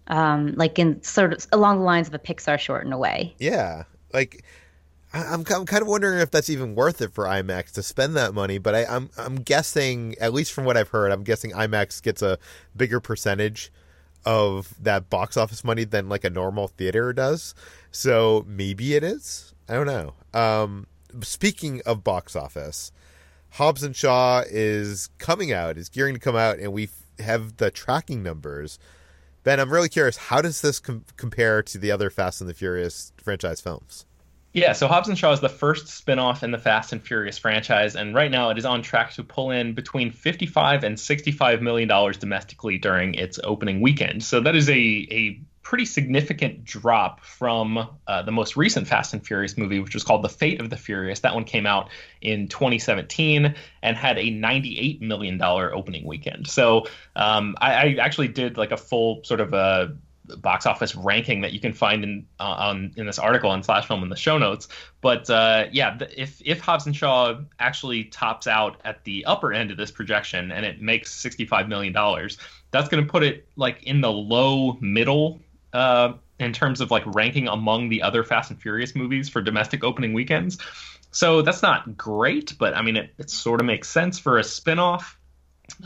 Um, 0.07 0.53
like 0.55 0.79
in 0.79 1.01
sort 1.03 1.33
of 1.33 1.45
along 1.51 1.79
the 1.79 1.85
lines 1.85 2.07
of 2.07 2.13
a 2.13 2.19
Pixar 2.19 2.59
short 2.59 2.85
in 2.85 2.93
a 2.93 2.97
way. 2.97 3.35
Yeah, 3.39 3.83
like 4.13 4.43
I'm, 5.13 5.45
I'm 5.49 5.65
kind 5.65 5.81
of 5.81 5.87
wondering 5.87 6.19
if 6.19 6.31
that's 6.31 6.49
even 6.49 6.75
worth 6.75 7.01
it 7.01 7.13
for 7.13 7.25
IMAX 7.25 7.71
to 7.73 7.83
spend 7.83 8.15
that 8.15 8.33
money. 8.33 8.57
But 8.57 8.75
I, 8.75 8.85
I'm 8.85 9.09
I'm 9.17 9.35
guessing, 9.35 10.15
at 10.19 10.33
least 10.33 10.53
from 10.53 10.65
what 10.65 10.77
I've 10.77 10.89
heard, 10.89 11.11
I'm 11.11 11.23
guessing 11.23 11.51
IMAX 11.51 12.01
gets 12.01 12.21
a 12.21 12.37
bigger 12.75 12.99
percentage 12.99 13.71
of 14.25 14.73
that 14.83 15.09
box 15.09 15.37
office 15.37 15.63
money 15.63 15.85
than 15.85 16.09
like 16.09 16.23
a 16.23 16.29
normal 16.29 16.67
theater 16.67 17.13
does. 17.13 17.55
So 17.91 18.45
maybe 18.47 18.95
it 18.95 19.03
is. 19.03 19.53
I 19.69 19.73
don't 19.73 19.87
know. 19.87 20.13
Um, 20.33 20.87
speaking 21.21 21.81
of 21.85 22.03
box 22.03 22.35
office, 22.35 22.91
Hobbs 23.57 23.81
and 23.81 23.95
Shaw 23.95 24.43
is 24.47 25.09
coming 25.17 25.51
out, 25.51 25.79
is 25.79 25.89
gearing 25.89 26.13
to 26.13 26.19
come 26.19 26.35
out, 26.35 26.59
and 26.59 26.71
we 26.71 26.89
have 27.17 27.57
the 27.57 27.71
tracking 27.71 28.21
numbers. 28.21 28.77
Ben, 29.43 29.59
I'm 29.59 29.73
really 29.73 29.89
curious. 29.89 30.15
How 30.15 30.43
does 30.43 30.61
this 30.61 30.77
com- 30.77 31.05
compare 31.15 31.63
to 31.63 31.79
the 31.79 31.89
other 31.89 32.11
Fast 32.11 32.39
and 32.39 32.47
the 32.47 32.53
Furious 32.53 33.11
franchise 33.17 33.59
films? 33.59 34.05
Yeah, 34.53 34.73
so 34.73 34.87
Hobbs 34.87 35.07
and 35.07 35.17
Shaw 35.17 35.31
is 35.31 35.39
the 35.39 35.49
first 35.49 35.87
spin-off 35.87 36.43
in 36.43 36.51
the 36.51 36.59
Fast 36.59 36.93
and 36.93 37.01
Furious 37.01 37.39
franchise, 37.39 37.95
and 37.95 38.13
right 38.13 38.29
now 38.29 38.51
it 38.51 38.59
is 38.59 38.65
on 38.65 38.83
track 38.83 39.13
to 39.13 39.23
pull 39.23 39.49
in 39.49 39.73
between 39.73 40.11
55 40.11 40.83
and 40.83 40.99
65 40.99 41.59
million 41.63 41.89
dollars 41.89 42.17
domestically 42.17 42.77
during 42.77 43.15
its 43.15 43.39
opening 43.43 43.81
weekend. 43.81 44.23
So 44.23 44.39
that 44.39 44.55
is 44.55 44.69
a 44.69 45.07
a 45.09 45.41
pretty 45.67 45.83
significant 45.83 46.63
drop 46.63 47.25
from 47.25 47.89
uh, 48.07 48.21
the 48.21 48.31
most 48.31 48.55
recent 48.55 48.87
Fast 48.87 49.13
and 49.13 49.27
Furious 49.27 49.57
movie, 49.57 49.81
which 49.81 49.93
was 49.93 50.01
called 50.01 50.23
The 50.23 50.29
Fate 50.29 50.61
of 50.61 50.69
the 50.69 50.77
Furious. 50.77 51.19
That 51.19 51.35
one 51.35 51.43
came 51.43 51.65
out 51.65 51.89
in 52.21 52.47
2017 52.47 53.53
and 53.83 53.97
had 53.97 54.17
a 54.17 54.31
$98 54.31 55.01
million 55.01 55.41
opening 55.41 56.05
weekend. 56.05 56.47
So 56.47 56.85
um, 57.17 57.57
I, 57.59 57.73
I, 57.73 57.97
actually 57.99 58.29
did 58.29 58.57
like 58.57 58.71
a 58.71 58.77
full 58.77 59.25
sort 59.25 59.41
of 59.41 59.51
a 59.51 59.93
box 60.37 60.65
office 60.65 60.95
ranking 60.95 61.41
that 61.41 61.51
you 61.51 61.59
can 61.59 61.73
find 61.73 62.01
in 62.01 62.25
uh, 62.39 62.43
on 62.43 62.93
in 62.95 63.05
this 63.05 63.19
article 63.19 63.49
on 63.49 63.61
Slash 63.61 63.87
Film 63.87 64.03
in 64.03 64.09
the 64.09 64.15
show 64.15 64.37
notes. 64.37 64.69
But 65.01 65.29
uh, 65.29 65.65
yeah, 65.73 65.97
if 66.15 66.41
if 66.45 66.61
Hobbs 66.61 66.85
and 66.85 66.95
Shaw 66.95 67.41
actually 67.59 68.05
tops 68.05 68.47
out 68.47 68.79
at 68.85 69.03
the 69.03 69.25
upper 69.25 69.51
end 69.51 69.71
of 69.71 69.75
this 69.75 69.91
projection 69.91 70.49
and 70.49 70.65
it 70.65 70.81
makes 70.81 71.13
65 71.13 71.67
million 71.67 71.91
dollars, 71.91 72.37
that's 72.71 72.87
going 72.87 73.03
to 73.03 73.09
put 73.09 73.23
it 73.23 73.49
like 73.57 73.83
in 73.83 73.99
the 73.99 74.11
low 74.11 74.77
middle 74.79 75.41
uh, 75.77 76.13
in 76.39 76.53
terms 76.53 76.81
of 76.81 76.89
like 76.89 77.03
ranking 77.05 77.47
among 77.47 77.89
the 77.89 78.01
other 78.01 78.23
Fast 78.23 78.49
and 78.49 78.59
Furious 78.59 78.95
movies 78.95 79.29
for 79.29 79.41
domestic 79.41 79.83
opening 79.83 80.13
weekends. 80.13 80.57
So 81.11 81.41
that's 81.41 81.61
not 81.61 81.95
great, 81.95 82.55
but 82.57 82.75
I 82.75 82.81
mean, 82.81 82.97
it, 82.97 83.11
it 83.17 83.29
sort 83.29 83.61
of 83.61 83.67
makes 83.67 83.87
sense 83.87 84.17
for 84.17 84.39
a 84.39 84.41
spinoff. 84.41 85.15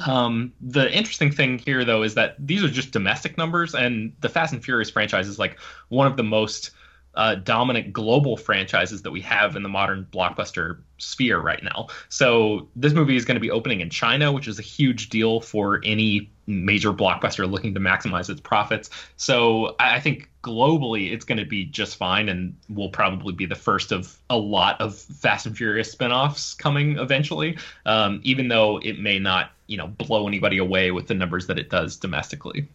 Um, 0.06 0.54
the 0.62 0.90
interesting 0.92 1.32
thing 1.32 1.58
here, 1.58 1.84
though, 1.84 2.04
is 2.04 2.14
that 2.16 2.36
these 2.40 2.64
are 2.64 2.70
just 2.70 2.92
domestic 2.92 3.38
numbers, 3.38 3.76
and 3.76 4.14
the 4.22 4.30
Fast 4.30 4.54
and 4.54 4.64
Furious 4.64 4.90
franchise 4.90 5.28
is 5.28 5.38
like 5.38 5.60
one 5.90 6.08
of 6.08 6.16
the 6.16 6.24
most 6.24 6.72
uh, 7.16 7.36
dominant 7.36 7.92
global 7.92 8.38
franchises 8.38 9.02
that 9.02 9.12
we 9.12 9.22
have 9.22 9.56
in 9.56 9.64
the 9.64 9.70
modern 9.70 10.08
blockbuster 10.12 10.80
sphere 10.98 11.40
right 11.40 11.64
now. 11.64 11.88
So 12.10 12.70
this 12.76 12.94
movie 12.94 13.16
is 13.16 13.26
going 13.26 13.36
to 13.36 13.42
be 13.42 13.52
opening 13.52 13.82
in 13.82 13.90
China, 13.90 14.32
which 14.32 14.48
is 14.48 14.60
a 14.60 14.62
huge 14.62 15.10
deal 15.10 15.42
for 15.42 15.82
any 15.84 16.32
major 16.48 16.92
blockbuster 16.94 17.50
looking 17.50 17.74
to 17.74 17.80
maximize 17.80 18.30
its 18.30 18.42
profits. 18.42 18.90
So 19.18 19.76
I 19.80 20.00
think 20.00 20.30
globally 20.44 21.12
it's 21.12 21.26
going 21.26 21.38
to 21.38 21.46
be 21.46 21.66
just 21.66 21.98
fine 21.98 22.30
and 22.30 22.56
will 22.70 22.90
probably 22.90 23.34
be 23.34 23.46
the 23.46 23.56
first 23.56 23.92
of 23.92 24.18
a 24.30 24.38
lot 24.38 24.80
of 24.80 24.96
Fast 24.96 25.46
and 25.46 25.56
Furious 25.56 25.92
spin-offs 25.92 26.54
coming 26.54 26.98
eventually, 26.98 27.58
um, 27.86 28.22
even 28.24 28.48
though 28.48 28.80
it 28.80 29.00
may 29.00 29.20
not, 29.20 29.52
you 29.68 29.78
know, 29.78 29.88
blow 29.88 30.28
anybody 30.28 30.58
away 30.58 30.92
with 30.92 31.08
the 31.08 31.14
numbers 31.14 31.48
that 31.48 31.60
it 31.60 31.70
does 31.70 31.96
domestically. 31.96 32.68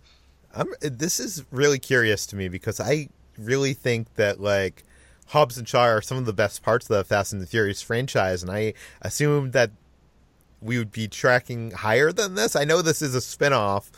I'm, 0.55 0.69
this 0.81 1.21
is 1.21 1.45
really 1.51 1.79
curious 1.79 2.25
to 2.27 2.37
me 2.37 2.49
because 2.49 2.81
I 2.81 3.09
really 3.39 3.75
think 3.75 4.15
that 4.15 4.41
like 4.41 4.85
Hobbs 5.29 5.59
and 5.59 5.69
Shaw 5.69 5.85
are 5.85 6.03
some 6.03 6.19
of 6.19 6.27
the 6.27 6.33
best 6.33 6.63
parts 6.63 6.89
of 6.89 6.97
the 6.97 7.05
Fast 7.05 7.33
and 7.33 7.43
the 7.43 7.47
Furious 7.47 7.83
franchise, 7.83 8.43
and 8.43 8.51
I 8.51 8.75
assume 9.03 9.51
that 9.53 9.71
we 10.61 10.79
would 10.79 10.93
be 10.93 11.09
tracking 11.09 11.71
higher 11.73 12.13
than 12.13 12.35
this. 12.35 12.57
I 12.57 12.65
know 12.65 12.83
this 12.83 13.03
is 13.03 13.15
a 13.15 13.19
spinoff, 13.19 13.91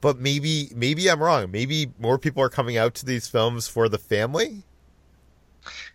but 0.00 0.18
maybe 0.18 0.70
maybe 0.74 1.10
I'm 1.10 1.22
wrong. 1.22 1.50
Maybe 1.50 1.90
more 1.98 2.18
people 2.18 2.42
are 2.42 2.48
coming 2.48 2.76
out 2.76 2.94
to 2.94 3.06
these 3.06 3.28
films 3.28 3.68
for 3.68 3.88
the 3.88 3.98
family. 3.98 4.64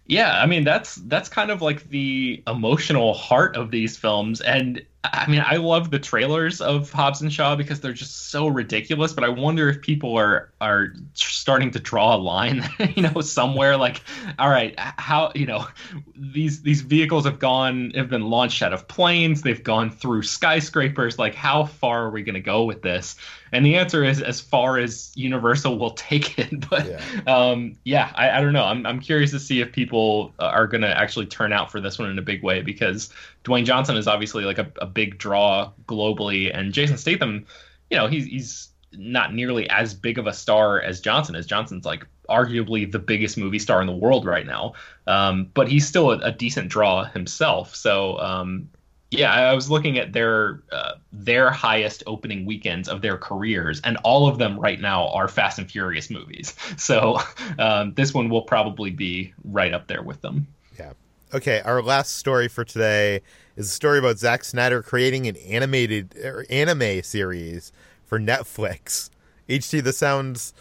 Yeah, 0.05 0.41
I 0.41 0.45
mean 0.45 0.63
that's 0.63 0.95
that's 0.95 1.27
kind 1.27 1.51
of 1.51 1.61
like 1.61 1.89
the 1.89 2.41
emotional 2.47 3.13
heart 3.13 3.57
of 3.57 3.71
these 3.71 3.97
films 3.97 4.39
and 4.41 4.85
I 5.13 5.27
mean, 5.27 5.43
I 5.45 5.57
love 5.57 5.91
the 5.91 5.99
trailers 5.99 6.61
of 6.61 6.91
Hobbs 6.91 7.21
and 7.21 7.31
Shaw 7.31 7.55
because 7.55 7.79
they're 7.79 7.93
just 7.93 8.29
so 8.29 8.47
ridiculous. 8.47 9.13
But 9.13 9.23
I 9.23 9.29
wonder 9.29 9.69
if 9.69 9.81
people 9.81 10.17
are 10.17 10.51
are 10.61 10.93
starting 11.13 11.71
to 11.71 11.79
draw 11.79 12.15
a 12.15 12.17
line, 12.17 12.67
you 12.95 13.03
know, 13.03 13.21
somewhere 13.21 13.77
like, 13.77 14.01
all 14.39 14.49
right, 14.49 14.73
how 14.79 15.31
you 15.35 15.45
know, 15.45 15.67
these 16.15 16.61
these 16.61 16.81
vehicles 16.81 17.25
have 17.25 17.39
gone 17.39 17.91
have 17.95 18.09
been 18.09 18.23
launched 18.23 18.61
out 18.61 18.73
of 18.73 18.87
planes, 18.87 19.41
they've 19.41 19.63
gone 19.63 19.89
through 19.89 20.23
skyscrapers. 20.23 21.19
Like, 21.19 21.35
how 21.35 21.65
far 21.65 22.05
are 22.05 22.09
we 22.09 22.23
going 22.23 22.35
to 22.35 22.41
go 22.41 22.63
with 22.63 22.81
this? 22.81 23.15
And 23.51 23.65
the 23.65 23.77
answer 23.77 24.03
is 24.03 24.21
as 24.21 24.41
far 24.41 24.77
as 24.77 25.11
Universal 25.15 25.77
will 25.77 25.91
take 25.97 26.37
it. 26.39 26.69
But 26.69 26.87
yeah, 26.87 27.01
um, 27.27 27.77
yeah 27.83 28.11
I, 28.15 28.31
I 28.31 28.41
don't 28.41 28.53
know. 28.53 28.65
I'm 28.65 28.85
I'm 28.85 28.99
curious 28.99 29.31
to 29.31 29.39
see 29.39 29.61
if 29.61 29.71
people 29.71 30.33
are 30.39 30.67
going 30.67 30.81
to 30.81 30.97
actually 30.97 31.27
turn 31.27 31.53
out 31.53 31.71
for 31.71 31.79
this 31.79 31.97
one 31.97 32.09
in 32.09 32.19
a 32.19 32.21
big 32.21 32.43
way 32.43 32.61
because 32.61 33.13
Dwayne 33.47 33.65
Johnson 33.65 33.95
is 33.95 34.07
obviously 34.07 34.43
like 34.43 34.57
a, 34.57 34.69
a 34.81 34.85
big 34.85 35.17
draw 35.17 35.71
globally, 35.85 36.51
and 36.53 36.73
Jason 36.73 36.97
Statham, 36.97 37.45
you 37.89 37.97
know, 37.97 38.07
he's 38.07 38.25
he's 38.25 38.69
not 38.91 39.33
nearly 39.33 39.69
as 39.69 39.93
big 39.93 40.17
of 40.17 40.27
a 40.27 40.33
star 40.33 40.81
as 40.81 40.99
Johnson 40.99 41.35
is. 41.35 41.45
Johnson's 41.45 41.85
like 41.85 42.05
arguably 42.29 42.91
the 42.91 42.99
biggest 42.99 43.37
movie 43.37 43.59
star 43.59 43.79
in 43.79 43.87
the 43.87 43.95
world 43.95 44.25
right 44.25 44.45
now, 44.45 44.73
um, 45.07 45.49
but 45.53 45.69
he's 45.69 45.87
still 45.87 46.11
a, 46.11 46.17
a, 46.19 46.31
decent 46.31 46.69
draw 46.69 47.05
himself. 47.05 47.73
So 47.73 48.19
um, 48.19 48.69
yeah, 49.11 49.31
I 49.31 49.53
was 49.53 49.69
looking 49.69 49.97
at 49.97 50.11
their 50.11 50.61
uh, 50.71 50.93
their 51.13 51.49
highest 51.49 52.03
opening 52.05 52.45
weekends 52.45 52.89
of 52.89 53.01
their 53.01 53.17
careers, 53.17 53.79
and 53.81 53.95
all 53.97 54.27
of 54.27 54.37
them 54.37 54.59
right 54.59 54.79
now 54.79 55.07
are 55.09 55.29
Fast 55.29 55.57
and 55.57 55.71
Furious 55.71 56.09
movies. 56.09 56.53
So 56.77 57.19
um, 57.57 57.93
this 57.93 58.13
one 58.13 58.29
will 58.29 58.41
probably 58.41 58.91
be 58.91 59.33
right 59.43 59.73
up 59.73 59.87
there 59.87 60.01
with 60.01 60.21
them. 60.21 60.47
Yeah. 60.77 60.91
Okay, 61.33 61.59
our 61.65 61.81
last 61.81 62.15
story 62.15 62.47
for 62.47 62.63
today 62.63 63.21
is 63.57 63.67
a 63.67 63.71
story 63.71 63.99
about 63.99 64.17
Zack 64.17 64.45
Snyder 64.45 64.81
creating 64.81 65.27
an 65.27 65.35
animated 65.35 66.15
er, 66.23 66.45
anime 66.49 67.03
series 67.03 67.73
for 68.05 68.17
Netflix. 68.17 69.09
HT, 69.49 69.83
this 69.83 69.97
sounds 69.97 70.53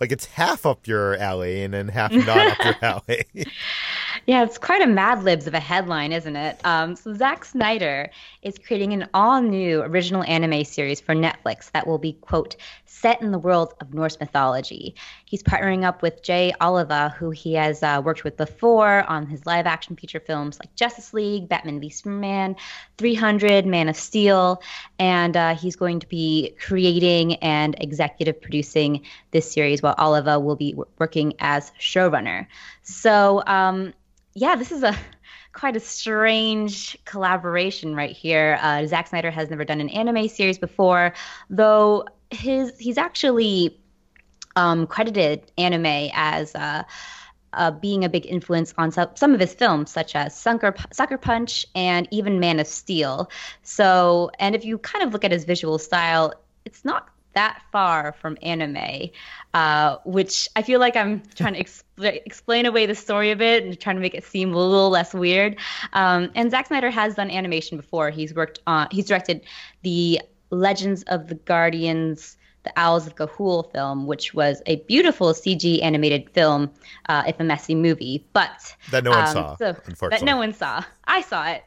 like 0.00 0.10
it's 0.10 0.24
half 0.24 0.64
up 0.64 0.86
your 0.86 1.16
alley 1.16 1.62
and 1.62 1.74
then 1.74 1.88
half 1.88 2.12
not 2.12 2.38
up 2.38 2.64
your 2.64 2.76
alley. 2.82 3.24
Yeah, 4.24 4.42
it's 4.42 4.56
quite 4.56 4.80
a 4.80 4.86
Mad 4.86 5.22
Libs 5.22 5.46
of 5.46 5.52
a 5.52 5.60
headline, 5.60 6.12
isn't 6.12 6.34
it? 6.34 6.58
Um, 6.64 6.96
so 6.96 7.12
Zack 7.12 7.44
Snyder 7.44 8.08
is 8.40 8.56
creating 8.56 8.94
an 8.94 9.10
all-new 9.12 9.82
original 9.82 10.22
anime 10.24 10.64
series 10.64 10.98
for 10.98 11.14
Netflix 11.14 11.70
that 11.72 11.86
will 11.86 11.98
be 11.98 12.14
quote 12.14 12.56
set 12.86 13.20
in 13.20 13.30
the 13.30 13.38
world 13.38 13.74
of 13.82 13.92
Norse 13.92 14.18
mythology. 14.18 14.94
He's 15.26 15.42
partnering 15.42 15.84
up 15.84 16.02
with 16.02 16.22
Jay 16.22 16.54
Oliva, 16.60 17.08
who 17.18 17.30
he 17.30 17.54
has 17.54 17.82
uh, 17.82 18.00
worked 18.02 18.22
with 18.22 18.36
before 18.36 19.02
on 19.08 19.26
his 19.26 19.44
live 19.44 19.66
action 19.66 19.96
feature 19.96 20.20
films 20.20 20.56
like 20.60 20.72
Justice 20.76 21.12
League, 21.12 21.48
Batman 21.48 21.80
v 21.80 21.90
Superman, 21.90 22.54
300, 22.96 23.66
Man 23.66 23.88
of 23.88 23.96
Steel, 23.96 24.62
and 25.00 25.36
uh, 25.36 25.56
he's 25.56 25.74
going 25.74 25.98
to 25.98 26.08
be 26.08 26.54
creating 26.64 27.34
and 27.36 27.74
executive 27.80 28.40
producing 28.40 29.02
this 29.32 29.50
series 29.50 29.82
while 29.82 29.96
Oliva 29.98 30.38
will 30.38 30.54
be 30.54 30.70
w- 30.70 30.88
working 31.00 31.34
as 31.40 31.72
showrunner. 31.80 32.46
So, 32.84 33.42
um, 33.48 33.94
yeah, 34.34 34.54
this 34.54 34.70
is 34.70 34.84
a 34.84 34.96
quite 35.52 35.74
a 35.74 35.80
strange 35.80 36.96
collaboration 37.04 37.96
right 37.96 38.14
here. 38.14 38.60
Uh, 38.62 38.86
Zack 38.86 39.08
Snyder 39.08 39.32
has 39.32 39.50
never 39.50 39.64
done 39.64 39.80
an 39.80 39.88
anime 39.88 40.28
series 40.28 40.58
before, 40.58 41.14
though 41.50 42.04
his 42.30 42.78
he's 42.78 42.98
actually 42.98 43.80
um, 44.56 44.86
credited 44.86 45.52
anime 45.58 46.10
as 46.14 46.54
uh, 46.54 46.82
uh, 47.52 47.70
being 47.70 48.04
a 48.04 48.08
big 48.08 48.26
influence 48.26 48.74
on 48.78 48.90
some, 48.90 49.08
some 49.14 49.34
of 49.34 49.40
his 49.40 49.54
films, 49.54 49.90
such 49.90 50.14
as 50.14 50.36
Sucker, 50.36 50.74
Sucker 50.92 51.18
Punch 51.18 51.66
and 51.74 52.08
even 52.10 52.40
Man 52.40 52.60
of 52.60 52.66
Steel. 52.66 53.30
So, 53.62 54.30
and 54.38 54.54
if 54.54 54.64
you 54.64 54.78
kind 54.78 55.04
of 55.04 55.12
look 55.12 55.24
at 55.24 55.30
his 55.30 55.44
visual 55.44 55.78
style, 55.78 56.34
it's 56.64 56.84
not 56.84 57.08
that 57.34 57.62
far 57.70 58.12
from 58.12 58.36
anime, 58.42 59.10
uh, 59.52 59.98
which 60.04 60.48
I 60.56 60.62
feel 60.62 60.80
like 60.80 60.96
I'm 60.96 61.22
trying 61.34 61.54
to 61.54 61.62
expl- 61.62 62.20
explain 62.24 62.66
away 62.66 62.86
the 62.86 62.94
story 62.94 63.30
a 63.30 63.36
bit 63.36 63.64
and 63.64 63.78
trying 63.78 63.96
to 63.96 64.02
make 64.02 64.14
it 64.14 64.24
seem 64.24 64.52
a 64.52 64.58
little 64.58 64.90
less 64.90 65.14
weird. 65.14 65.56
Um, 65.92 66.30
and 66.34 66.50
Zack 66.50 66.66
Snyder 66.66 66.90
has 66.90 67.14
done 67.14 67.30
animation 67.30 67.76
before. 67.76 68.10
He's 68.10 68.34
worked 68.34 68.60
on, 68.66 68.88
he's 68.90 69.06
directed 69.06 69.42
the 69.82 70.20
Legends 70.50 71.02
of 71.04 71.28
the 71.28 71.34
Guardians, 71.34 72.36
the 72.66 72.78
Owls 72.78 73.06
of 73.06 73.14
Ga'Hoole 73.14 73.72
film, 73.72 74.06
which 74.06 74.34
was 74.34 74.60
a 74.66 74.76
beautiful 74.76 75.28
CG 75.32 75.82
animated 75.82 76.28
film, 76.30 76.70
uh, 77.08 77.22
if 77.26 77.38
a 77.40 77.44
messy 77.44 77.74
movie, 77.74 78.26
but 78.32 78.74
that 78.90 79.04
no 79.04 79.10
one 79.10 79.20
um, 79.20 79.32
saw. 79.32 79.56
So, 79.56 79.76
unfortunately, 79.86 80.18
that 80.18 80.24
no 80.24 80.36
one 80.36 80.52
saw. 80.52 80.84
I 81.04 81.22
saw 81.22 81.46
it, 81.48 81.64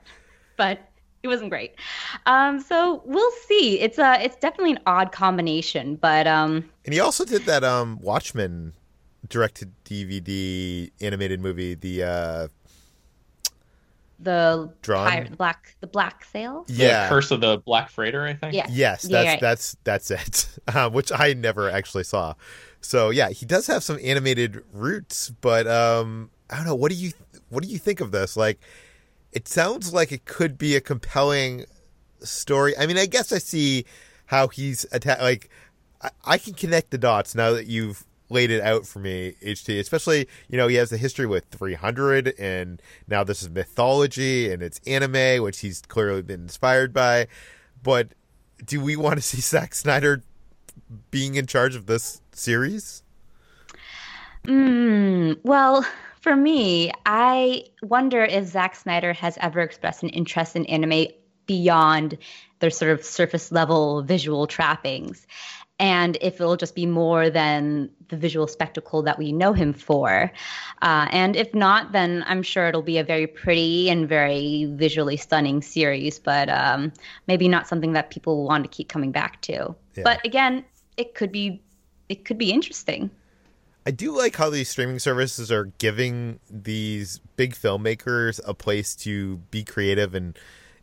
but 0.58 0.80
it 1.24 1.30
wasn't 1.30 1.50
great. 1.50 1.76
Um, 2.26 2.60
so 2.60 3.02
we'll 3.06 3.32
see. 3.48 3.80
It's 3.80 3.98
a 3.98 4.24
it's 4.24 4.36
definitely 4.36 4.74
an 4.74 4.80
odd 4.86 5.12
combination, 5.12 5.96
but 5.96 6.28
um. 6.28 6.70
And 6.86 6.94
he 6.94 7.00
also 7.00 7.26
did 7.26 7.44
that 7.44 7.64
um 7.64 8.00
Watchmen 8.02 8.74
directed 9.28 9.72
DVD 9.86 10.92
animated 11.02 11.40
movie, 11.40 11.76
the 11.76 12.04
uh 12.04 12.48
the 14.20 14.74
Drawn? 14.82 15.08
Pirate, 15.08 15.38
black 15.38 15.76
the 15.80 15.88
black 15.88 16.26
sail. 16.26 16.66
Yeah, 16.68 17.04
the 17.04 17.10
Curse 17.10 17.32
of 17.32 17.42
the 17.42 17.58
Black 17.60 17.90
Freighter. 17.90 18.26
I 18.26 18.34
think. 18.34 18.54
Yeah. 18.54 18.68
Yes, 18.70 19.04
that's 19.04 19.26
yeah, 19.26 19.32
right. 19.32 19.42
that's 19.42 19.78
that's 19.84 20.12
it. 20.12 20.48
Uh, 20.70 20.88
which 20.88 21.12
I 21.12 21.34
never 21.34 21.68
actually 21.68 22.04
saw. 22.04 22.36
So 22.82 23.10
yeah, 23.10 23.30
he 23.30 23.46
does 23.46 23.66
have 23.68 23.84
some 23.84 23.98
animated 24.04 24.64
roots, 24.72 25.32
but 25.42 25.66
um, 25.66 26.30
I 26.50 26.58
don't 26.58 26.66
know. 26.66 26.76
What 26.76 26.92
do 26.92 26.96
you 26.96 27.12
what 27.50 27.64
do 27.64 27.70
you 27.70 27.80
think 27.80 28.02
of 28.02 28.12
this? 28.12 28.38
Like, 28.38 28.60
it 29.32 29.48
sounds 29.48 29.94
like 29.94 30.12
it 30.12 30.26
could 30.26 30.60
be 30.60 30.76
a 30.76 30.82
compelling 30.82 31.66
story. 32.20 32.78
I 32.78 32.86
mean, 32.86 32.98
I 32.98 33.08
guess 33.08 33.32
I 33.32 33.40
see 33.40 33.86
how 34.28 34.48
he's 34.48 34.86
atta- 34.92 35.18
like 35.22 35.50
I, 36.02 36.10
I 36.24 36.38
can 36.38 36.54
connect 36.54 36.92
the 36.92 36.98
dots 36.98 37.34
now 37.34 37.52
that 37.54 37.66
you've 37.66 38.06
laid 38.30 38.52
it 38.52 38.62
out 38.62 38.86
for 38.86 39.00
me, 39.00 39.36
HT. 39.44 39.80
Especially, 39.80 40.28
you 40.48 40.58
know, 40.58 40.68
he 40.68 40.76
has 40.76 40.90
the 40.90 40.98
history 40.98 41.26
with 41.26 41.46
300, 41.46 42.34
and 42.40 42.82
now 43.08 43.24
this 43.24 43.42
is 43.42 43.50
mythology 43.50 44.52
and 44.52 44.62
it's 44.62 44.80
anime, 44.86 45.44
which 45.44 45.60
he's 45.60 45.82
clearly 45.82 46.22
been 46.22 46.42
inspired 46.42 46.94
by. 46.94 47.28
But 47.82 48.10
do 48.64 48.82
we 48.82 48.96
want 48.96 49.16
to 49.16 49.22
see 49.22 49.42
Zack 49.42 49.76
Snyder 49.76 50.24
being 51.12 51.36
in 51.36 51.46
charge 51.46 51.76
of 51.76 51.86
this 51.86 52.22
series? 52.32 53.04
Mm, 54.46 55.40
well, 55.44 55.86
for 56.22 56.36
me, 56.36 56.92
I 57.06 57.66
wonder 57.82 58.24
if 58.24 58.48
Zack 58.48 58.76
Snyder 58.76 59.14
has 59.14 59.38
ever 59.42 59.60
expressed 59.62 60.04
an 60.04 60.10
interest 60.10 60.56
in 60.56 60.66
anime 60.66 61.08
beyond 61.46 62.18
their 62.60 62.70
sort 62.70 62.92
of 62.92 63.04
surface 63.04 63.52
level 63.52 64.04
visual 64.04 64.46
trappings 64.46 65.26
and 65.80 66.18
if 66.22 66.42
it'll 66.42 66.58
just 66.58 66.76
be 66.76 66.86
more 66.86 67.30
than 67.30 67.90
the 68.10 68.18
visual 68.18 68.48
spectacle 68.48 69.02
that 69.04 69.18
we 69.18 69.32
know 69.32 69.54
him 69.54 69.74
for. 69.74 70.32
Uh, 70.82 71.08
and 71.12 71.36
if 71.36 71.54
not, 71.56 71.94
then 71.94 72.24
I'm 72.28 72.44
sure 72.44 72.68
it'll 72.68 72.82
be 72.82 72.98
a 72.98 73.04
very 73.04 73.28
pretty 73.28 73.90
and 73.90 74.08
very 74.08 74.66
visually 74.72 75.16
stunning 75.16 75.62
series, 75.62 76.20
but 76.20 76.50
um, 76.50 76.92
maybe 77.28 77.48
not 77.48 77.68
something 77.68 77.94
that 77.94 78.10
people 78.10 78.46
want 78.46 78.64
to 78.66 78.70
keep 78.70 78.90
coming 78.90 79.12
back 79.12 79.42
to. 79.44 79.76
Yeah. 79.96 80.04
But 80.04 80.26
again, 80.26 80.66
it 80.98 81.16
could 81.16 81.32
be 81.32 81.62
it 82.10 82.26
could 82.26 82.38
be 82.38 82.52
interesting. 82.52 83.12
I 83.86 83.92
do 83.92 84.16
like 84.16 84.36
how 84.36 84.50
these 84.50 84.70
streaming 84.70 85.00
services 85.00 85.52
are 85.52 85.66
giving 85.78 86.40
these 86.50 87.20
big 87.38 87.56
filmmakers 87.56 88.40
a 88.46 88.54
place 88.54 88.96
to 88.98 89.38
be 89.52 89.64
creative 89.64 90.14
and 90.14 90.38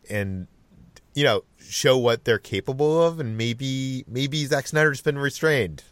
and 0.09 0.47
you 1.17 1.23
know, 1.23 1.43
show 1.59 1.97
what 1.97 2.25
they're 2.25 2.37
capable 2.37 3.03
of, 3.03 3.19
and 3.19 3.35
maybe 3.35 4.05
maybe 4.07 4.45
Zack 4.45 4.67
Snyder's 4.67 5.01
been 5.01 5.17
restrained. 5.17 5.83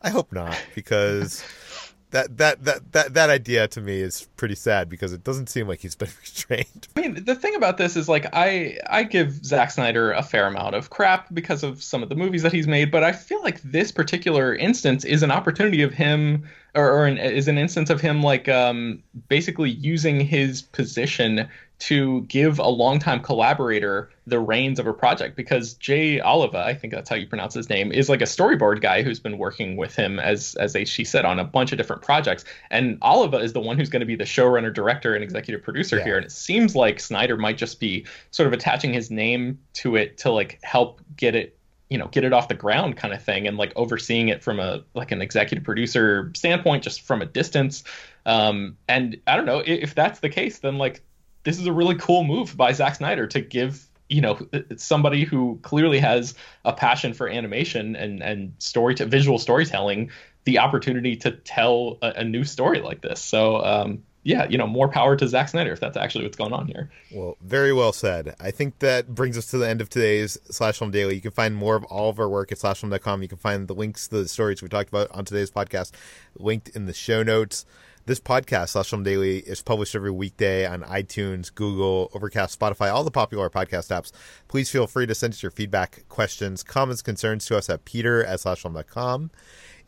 I 0.00 0.10
hope 0.10 0.32
not, 0.32 0.56
because 0.76 1.42
that 2.10 2.36
that 2.36 2.64
that 2.64 2.92
that 2.92 3.14
that 3.14 3.28
idea 3.28 3.66
to 3.66 3.80
me 3.80 4.00
is 4.00 4.27
pretty 4.38 4.54
sad 4.54 4.88
because 4.88 5.12
it 5.12 5.22
doesn't 5.22 5.48
seem 5.48 5.68
like 5.68 5.80
he's 5.80 5.94
been 5.94 6.08
restrained. 6.20 6.88
I 6.96 7.00
mean, 7.00 7.24
the 7.24 7.34
thing 7.34 7.54
about 7.54 7.76
this 7.76 7.96
is 7.96 8.08
like 8.08 8.26
I 8.32 8.78
I 8.88 9.02
give 9.02 9.44
Zack 9.44 9.70
Snyder 9.70 10.12
a 10.12 10.22
fair 10.22 10.46
amount 10.46 10.74
of 10.74 10.88
crap 10.88 11.26
because 11.34 11.62
of 11.62 11.82
some 11.82 12.02
of 12.02 12.08
the 12.08 12.14
movies 12.14 12.42
that 12.42 12.52
he's 12.52 12.66
made, 12.66 12.90
but 12.90 13.04
I 13.04 13.12
feel 13.12 13.42
like 13.42 13.60
this 13.60 13.92
particular 13.92 14.54
instance 14.54 15.04
is 15.04 15.22
an 15.22 15.30
opportunity 15.30 15.82
of 15.82 15.92
him 15.92 16.48
or, 16.74 16.90
or 16.90 17.06
an, 17.06 17.18
is 17.18 17.48
an 17.48 17.58
instance 17.58 17.90
of 17.90 18.00
him 18.00 18.22
like 18.22 18.48
um 18.48 19.02
basically 19.28 19.70
using 19.70 20.20
his 20.20 20.62
position 20.62 21.48
to 21.78 22.22
give 22.22 22.58
a 22.58 22.68
longtime 22.68 23.20
collaborator 23.20 24.10
the 24.26 24.38
reins 24.38 24.78
of 24.78 24.86
a 24.86 24.92
project 24.92 25.36
because 25.36 25.74
Jay 25.74 26.20
Oliva, 26.20 26.58
I 26.58 26.74
think 26.74 26.92
that's 26.92 27.08
how 27.08 27.16
you 27.16 27.26
pronounce 27.26 27.54
his 27.54 27.70
name, 27.70 27.92
is 27.92 28.08
like 28.08 28.20
a 28.20 28.24
storyboard 28.24 28.80
guy 28.80 29.02
who's 29.02 29.20
been 29.20 29.38
working 29.38 29.76
with 29.76 29.94
him 29.94 30.18
as 30.18 30.56
as 30.56 30.74
a, 30.74 30.84
she 30.84 31.04
said 31.04 31.24
on 31.24 31.38
a 31.38 31.44
bunch 31.44 31.70
of 31.72 31.78
different 31.78 32.02
projects. 32.02 32.44
And 32.70 32.98
Oliva 33.02 33.38
is 33.38 33.52
the 33.52 33.60
one 33.60 33.78
who's 33.78 33.88
going 33.88 34.00
to 34.00 34.06
be 34.06 34.16
the 34.16 34.26
showrunner, 34.28 34.72
director, 34.72 35.14
and 35.14 35.24
executive 35.24 35.62
producer 35.62 35.96
Yeah. 35.98 36.04
here. 36.04 36.16
And 36.16 36.26
it 36.26 36.32
seems 36.32 36.76
like 36.76 37.00
Snyder 37.00 37.36
might 37.36 37.58
just 37.58 37.80
be 37.80 38.06
sort 38.30 38.46
of 38.46 38.52
attaching 38.52 38.92
his 38.92 39.10
name 39.10 39.58
to 39.74 39.96
it 39.96 40.18
to 40.18 40.30
like 40.30 40.58
help 40.62 41.00
get 41.16 41.34
it 41.34 41.54
you 41.90 41.96
know 41.96 42.06
get 42.08 42.22
it 42.22 42.34
off 42.34 42.48
the 42.48 42.54
ground 42.54 42.98
kind 42.98 43.14
of 43.14 43.22
thing 43.22 43.46
and 43.48 43.56
like 43.56 43.72
overseeing 43.74 44.28
it 44.28 44.42
from 44.44 44.60
a 44.60 44.82
like 44.92 45.10
an 45.10 45.22
executive 45.22 45.64
producer 45.64 46.30
standpoint 46.36 46.82
just 46.84 47.00
from 47.00 47.22
a 47.22 47.24
distance 47.24 47.82
um 48.26 48.76
and 48.88 49.16
i 49.26 49.36
don't 49.36 49.46
know 49.46 49.60
i- 49.60 49.62
if 49.64 49.94
that's 49.94 50.20
the 50.20 50.28
case 50.28 50.58
then 50.58 50.76
like 50.76 51.00
this 51.44 51.58
is 51.58 51.66
a 51.66 51.72
really 51.72 51.94
cool 51.94 52.24
move 52.24 52.54
by 52.58 52.72
Zack 52.72 52.96
Snyder 52.96 53.26
to 53.28 53.40
give 53.40 53.86
you 54.10 54.20
know 54.20 54.38
somebody 54.76 55.24
who 55.24 55.58
clearly 55.62 55.98
has 55.98 56.34
a 56.66 56.74
passion 56.74 57.14
for 57.14 57.26
animation 57.26 57.96
and 57.96 58.22
and 58.22 58.52
story 58.58 58.94
to 58.96 59.06
visual 59.06 59.38
storytelling 59.38 60.10
the 60.44 60.58
opportunity 60.58 61.16
to 61.16 61.30
tell 61.30 61.96
a, 62.02 62.08
a 62.16 62.24
new 62.24 62.44
story 62.44 62.80
like 62.82 63.00
this. 63.00 63.20
So 63.22 63.64
um, 63.64 64.02
yeah, 64.28 64.46
you 64.46 64.58
know, 64.58 64.66
more 64.66 64.88
power 64.88 65.16
to 65.16 65.26
Zack 65.26 65.48
Snyder 65.48 65.72
if 65.72 65.80
that's 65.80 65.96
actually 65.96 66.24
what's 66.24 66.36
going 66.36 66.52
on 66.52 66.66
here. 66.66 66.90
Well, 67.10 67.38
very 67.40 67.72
well 67.72 67.94
said. 67.94 68.36
I 68.38 68.50
think 68.50 68.80
that 68.80 69.14
brings 69.14 69.38
us 69.38 69.46
to 69.46 69.58
the 69.58 69.66
end 69.66 69.80
of 69.80 69.88
today's 69.88 70.36
Slash 70.50 70.78
Film 70.78 70.90
Daily. 70.90 71.14
You 71.14 71.22
can 71.22 71.30
find 71.30 71.56
more 71.56 71.76
of 71.76 71.84
all 71.84 72.10
of 72.10 72.20
our 72.20 72.28
work 72.28 72.52
at 72.52 72.58
slashfilm.com. 72.58 73.22
You 73.22 73.28
can 73.28 73.38
find 73.38 73.66
the 73.66 73.74
links 73.74 74.06
to 74.08 74.16
the 74.22 74.28
stories 74.28 74.60
we 74.60 74.68
talked 74.68 74.90
about 74.90 75.10
on 75.12 75.24
today's 75.24 75.50
podcast 75.50 75.92
linked 76.36 76.68
in 76.68 76.84
the 76.84 76.92
show 76.92 77.22
notes. 77.22 77.64
This 78.04 78.20
podcast, 78.20 78.70
Slash 78.70 78.90
Film 78.90 79.02
Daily, 79.02 79.38
is 79.38 79.62
published 79.62 79.94
every 79.94 80.10
weekday 80.10 80.66
on 80.66 80.82
iTunes, 80.82 81.54
Google, 81.54 82.10
Overcast, 82.12 82.58
Spotify, 82.58 82.92
all 82.92 83.04
the 83.04 83.10
popular 83.10 83.48
podcast 83.48 83.88
apps. 83.88 84.12
Please 84.46 84.68
feel 84.68 84.86
free 84.86 85.06
to 85.06 85.14
send 85.14 85.32
us 85.32 85.42
your 85.42 85.50
feedback, 85.50 86.04
questions, 86.10 86.62
comments, 86.62 87.00
concerns 87.00 87.46
to 87.46 87.56
us 87.56 87.70
at 87.70 87.86
peter 87.86 88.22
at 88.22 88.40
slashfilm.com. 88.40 89.30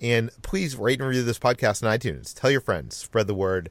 And 0.00 0.30
please 0.40 0.76
rate 0.76 0.98
and 0.98 1.08
review 1.08 1.24
this 1.24 1.38
podcast 1.38 1.84
on 1.84 1.98
iTunes. 1.98 2.32
Tell 2.34 2.50
your 2.50 2.62
friends, 2.62 2.96
spread 2.96 3.26
the 3.26 3.34
word, 3.34 3.70